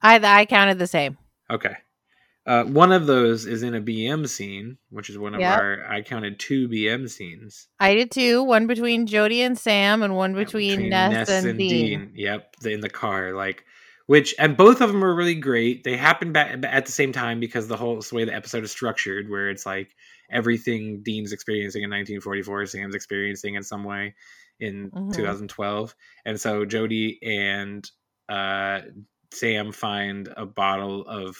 [0.00, 1.18] I I counted the same.
[1.50, 1.76] Okay.
[2.46, 5.58] Uh, one of those is in a BM scene, which is one of Yep.
[5.58, 5.84] our.
[5.90, 8.42] I counted two BM scenes I did too.
[8.42, 12.12] One between Jody and Sam, and one between, Ness, and, Dean.
[12.14, 13.64] Yep, in the car, like
[14.06, 15.82] which, and both of them are really great.
[15.84, 18.70] They happen back at the same time because the whole the way the episode is
[18.70, 19.94] structured, where it's like
[20.30, 24.14] everything Dean's experiencing in 1944, Sam's experiencing in some way
[24.60, 25.14] in Mhm.
[25.14, 25.94] 2012,
[26.26, 27.90] and so Jody and
[28.28, 28.80] uh,
[29.32, 31.36] Sam find a bottle of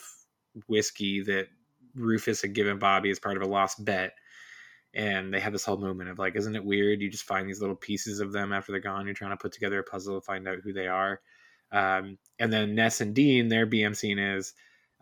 [0.66, 1.48] whiskey that
[1.94, 4.14] Rufus had given Bobby as part of a lost bet.
[4.94, 7.00] And they have this whole moment of like, isn't it weird?
[7.00, 9.07] You just find these little pieces of them after they're gone.
[9.07, 11.20] You're trying to put together a puzzle to find out who they are.
[11.72, 14.55] Um, and then Ness and Dean, their BM scene is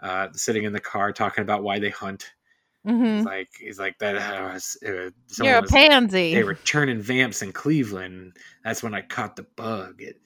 [0.02, 2.32] uh, sitting in the car talking about why they hunt.
[2.86, 4.16] hmm He's like, he's like that.
[4.16, 5.10] Uh, was- uh,
[5.44, 6.34] You're a was- pansy.
[6.34, 8.38] they were turning vamps in Cleveland.
[8.64, 10.00] That's when I caught the bug.
[10.00, 10.20] It,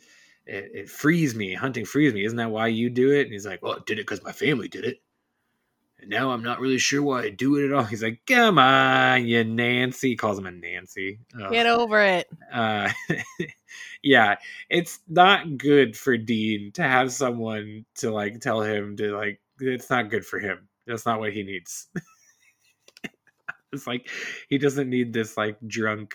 [0.47, 1.55] it it frees me.
[1.55, 2.25] Hunting frees me.
[2.25, 3.23] Isn't that why you do it?
[3.23, 4.99] And he's like, well, I did it because my family did it.
[5.99, 7.85] And now I'm not really sure why I do it at all.
[7.85, 10.11] He's like, come on, you Nancy.
[10.11, 11.21] He calls him a Nancy.
[11.41, 11.51] Ugh.
[11.51, 12.29] Get over it.
[12.53, 12.91] Uh,
[14.03, 14.37] yeah,
[14.69, 19.41] it's not good for Dean to have someone to like tell him to like.
[19.59, 20.69] It's not good for him.
[20.87, 21.89] That's not what he needs.
[23.73, 24.09] it's like
[24.49, 26.15] he doesn't need this like drunk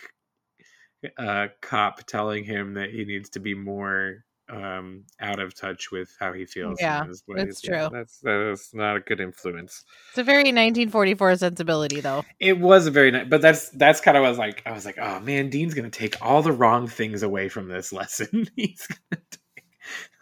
[1.17, 6.15] uh cop telling him that he needs to be more um, out of touch with
[6.19, 6.79] how he feels.
[6.81, 7.23] Yeah, that's.
[7.63, 7.89] Yeah, true.
[7.91, 9.83] that's that's not a good influence.
[10.09, 12.23] It's a very 1944 sensibility, though.
[12.39, 14.97] It was a very nice, but that's that's kind of was like I was like,
[14.99, 18.47] oh man, Dean's gonna take all the wrong things away from this lesson.
[18.55, 19.65] he's gonna take,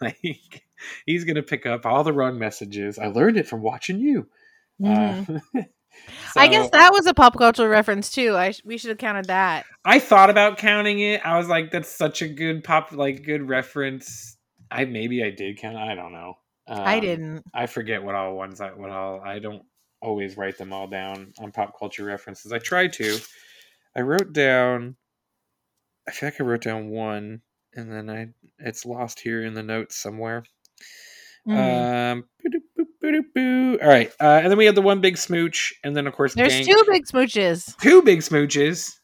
[0.00, 0.62] like
[1.06, 2.98] he's gonna pick up all the wrong messages.
[2.98, 4.28] I learned it from watching you.
[4.80, 5.42] Mhm.
[5.54, 5.62] Uh,
[6.36, 8.36] I guess that was a pop culture reference too.
[8.36, 9.64] I sh- we should have counted that.
[9.84, 11.24] I thought about counting it.
[11.24, 14.36] I was like, that's such a good pop, like good reference.
[14.70, 15.76] I maybe I did count.
[15.76, 16.34] I don't know.
[16.68, 17.44] I Um, didn't.
[17.52, 19.20] I forget what all ones I what all.
[19.20, 19.62] I don't
[20.00, 22.52] always write them all down on pop culture references.
[22.52, 23.18] I try to.
[23.96, 24.96] I wrote down.
[26.08, 27.42] I feel like I wrote down one,
[27.74, 28.28] and then I
[28.58, 30.44] it's lost here in the notes somewhere.
[31.48, 32.12] Mhm.
[32.12, 32.24] Um,
[33.00, 33.78] boo-doo-boo, boo-doo-boo.
[33.82, 36.34] all right, uh, and then we had the one big smooch, and then of course
[36.34, 37.76] There's gang- two big smooches.
[37.78, 38.96] two big smooches.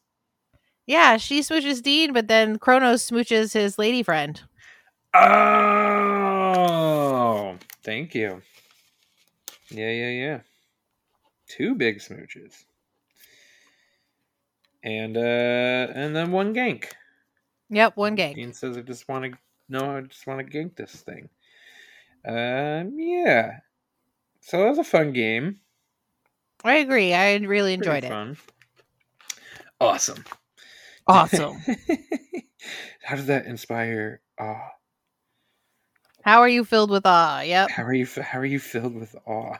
[0.86, 4.40] Yeah, she smooches Dean, but then Chronos smooches his lady friend.
[6.28, 8.42] Oh, thank you.
[9.70, 10.40] Yeah, yeah, yeah.
[11.49, 12.64] Two big smooches.
[14.84, 15.20] And uh
[15.94, 16.84] and then one gank.
[17.70, 18.36] Yep, one gank.
[18.36, 19.32] Dean says I just want to
[19.68, 21.28] no, I just want to gank this thing.
[22.24, 23.59] Um yeah.
[24.47, 25.59] So that was a fun game.
[26.62, 27.12] I agree.
[27.12, 28.11] I really enjoyed Pretty it.
[28.11, 28.36] Fun.
[29.80, 30.24] Awesome.
[31.09, 31.57] Awesome.
[33.03, 34.68] How did that inspire awe?
[36.22, 37.40] How are you filled with awe?
[37.40, 37.70] Yep.
[37.70, 39.59] how are you how are you filled with awe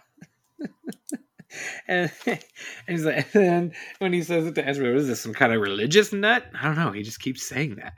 [1.89, 2.41] and, and
[2.87, 5.61] he's like and then when he says it to Ezra is this some kind of
[5.61, 7.97] religious nut i don't know he just keeps saying that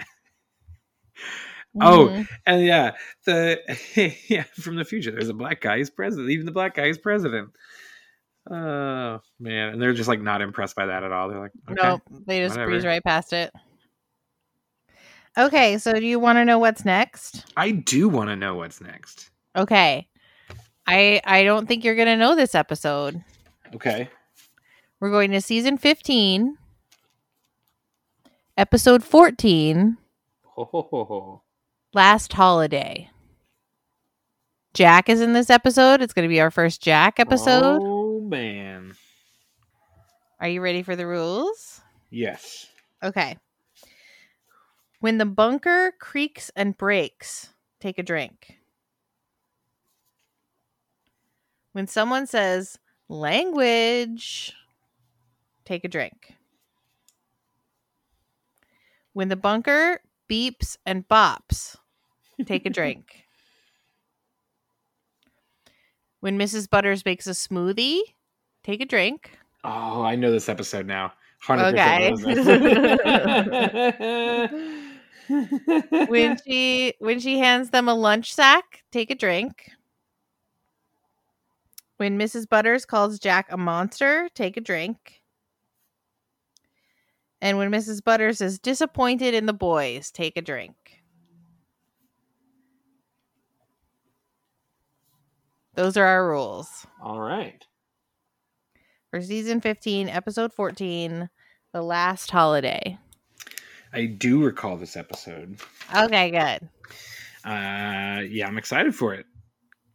[1.80, 2.26] Oh, Mhm.
[2.46, 2.92] and yeah
[3.24, 3.60] the
[4.28, 6.98] yeah from the future there's a black guy who's president even the black guy is
[6.98, 7.50] president
[8.50, 11.80] oh man and they're just like not impressed by that at all they're like okay.
[11.88, 12.02] nope.
[12.26, 12.70] They just whatever.
[12.72, 13.52] breeze right past it.
[15.36, 17.44] Okay, so do you want to know what's next?
[17.56, 20.08] i do want to know what's next Okay.
[20.86, 23.22] I I don't think you're gonna know this episode.
[23.74, 24.08] okay
[25.00, 26.56] We're going to season 15,
[28.56, 29.96] episode 14,
[30.42, 31.42] ho, ho, ho, ho.
[31.94, 33.10] Last Holiday.
[34.74, 36.02] Jack is in this episode.
[36.02, 37.80] It's going to be our first Jack episode.
[37.82, 38.92] oh man
[40.40, 41.80] Are you ready for the rules?
[42.10, 42.66] yes
[43.02, 43.36] Okay.
[45.00, 48.58] When the bunker creaks and breaks, take a drink.
[51.72, 52.78] When someone says
[53.08, 54.52] language,
[55.64, 56.34] take a drink.
[59.12, 61.76] When the bunker beeps and bops,
[62.46, 63.06] take a drink.
[66.20, 66.68] When Mrs.
[66.68, 68.00] Butters makes a smoothie,
[68.64, 69.38] take a drink.
[69.62, 71.12] Oh, I know this episode now.
[71.46, 72.18] 100%
[75.28, 76.06] Okay.
[76.08, 79.70] when she when she hands them a lunch sack, take a drink.
[81.98, 82.48] When Mrs.
[82.48, 85.17] Butters calls Jack a monster, take a drink.
[87.40, 88.02] And when Mrs.
[88.02, 90.74] Butters is disappointed in the boys, take a drink.
[95.74, 97.64] Those are our rules All right.
[99.10, 101.30] for season 15, episode 14,
[101.72, 102.98] The Last Holiday.
[103.92, 105.60] I do recall this episode.
[105.96, 106.68] Okay, good.
[107.48, 109.24] Uh, yeah, I'm excited for it.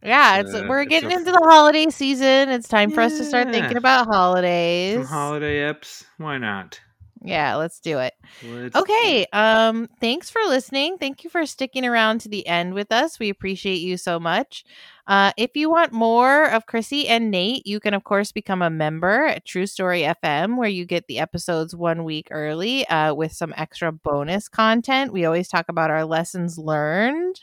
[0.01, 2.49] Yeah, It's it's a- we're it's getting a- into the holiday season.
[2.49, 4.95] It's time for us to start thinking about holidays.
[4.95, 6.03] Some holiday eps.
[6.17, 6.79] Why not?
[7.26, 8.13] Yeah, let's do it.
[8.41, 9.26] Let's Okay.
[9.32, 10.97] Um thanks for listening.
[10.97, 13.17] Thank you for sticking around to the end with us.
[13.17, 14.65] We appreciate you so much.
[15.07, 18.69] Uh if you want more of Krissy and Nate, you can of course become a
[18.69, 23.32] member at True Story FM where you get the episodes 1 week early uh with
[23.32, 25.13] some extra bonus content.
[25.13, 27.41] We always talk about our lessons learned.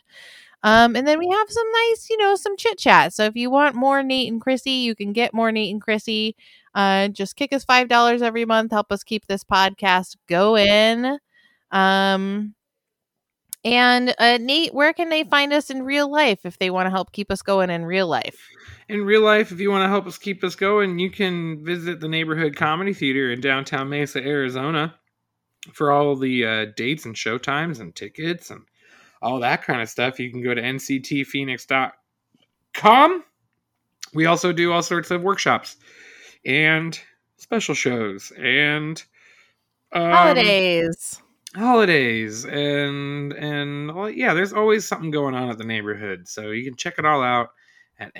[0.62, 3.14] Um, and then we have some nice, you know, some chit chat.
[3.14, 6.34] So if you want more Nate and Krissy, you can get more Nate and Krissy.
[6.74, 8.70] Uh, just kick us five dollars every month.
[8.70, 11.18] Help us keep this podcast going.
[11.70, 12.54] Um,
[13.64, 16.90] and uh, Nate, where can they find us in real life if they want to
[16.90, 18.38] help keep us going in real life?
[18.88, 22.00] In real life, if you want to help us keep us going, you can visit
[22.00, 24.94] the Neighborhood Comedy Theater in downtown Mesa, Arizona
[25.74, 28.62] for all the uh, dates and show times and tickets and
[29.22, 30.18] all that kind of stuff.
[30.20, 33.24] You can go to nctphoenix.com.
[34.14, 35.76] We also do all sorts of workshops
[36.44, 36.98] and
[37.36, 39.02] special shows and
[39.92, 41.20] um, Holidays.
[41.56, 46.64] holidays and and well, yeah there's always something going on at the neighborhood so you
[46.64, 47.50] can check it all out
[47.98, 48.12] at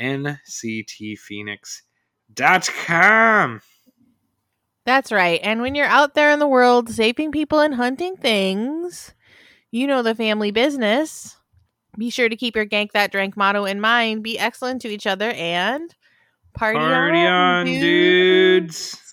[2.37, 3.61] nctphoenix.com
[4.85, 5.41] That's right.
[5.43, 9.15] And when you're out there in the world saving people and hunting things,
[9.71, 11.37] you know the family business.
[11.99, 14.23] Be sure to keep your Gank That Drank motto in mind.
[14.23, 15.95] Be excellent to each other and
[16.55, 19.10] party, Party on, on, dudes.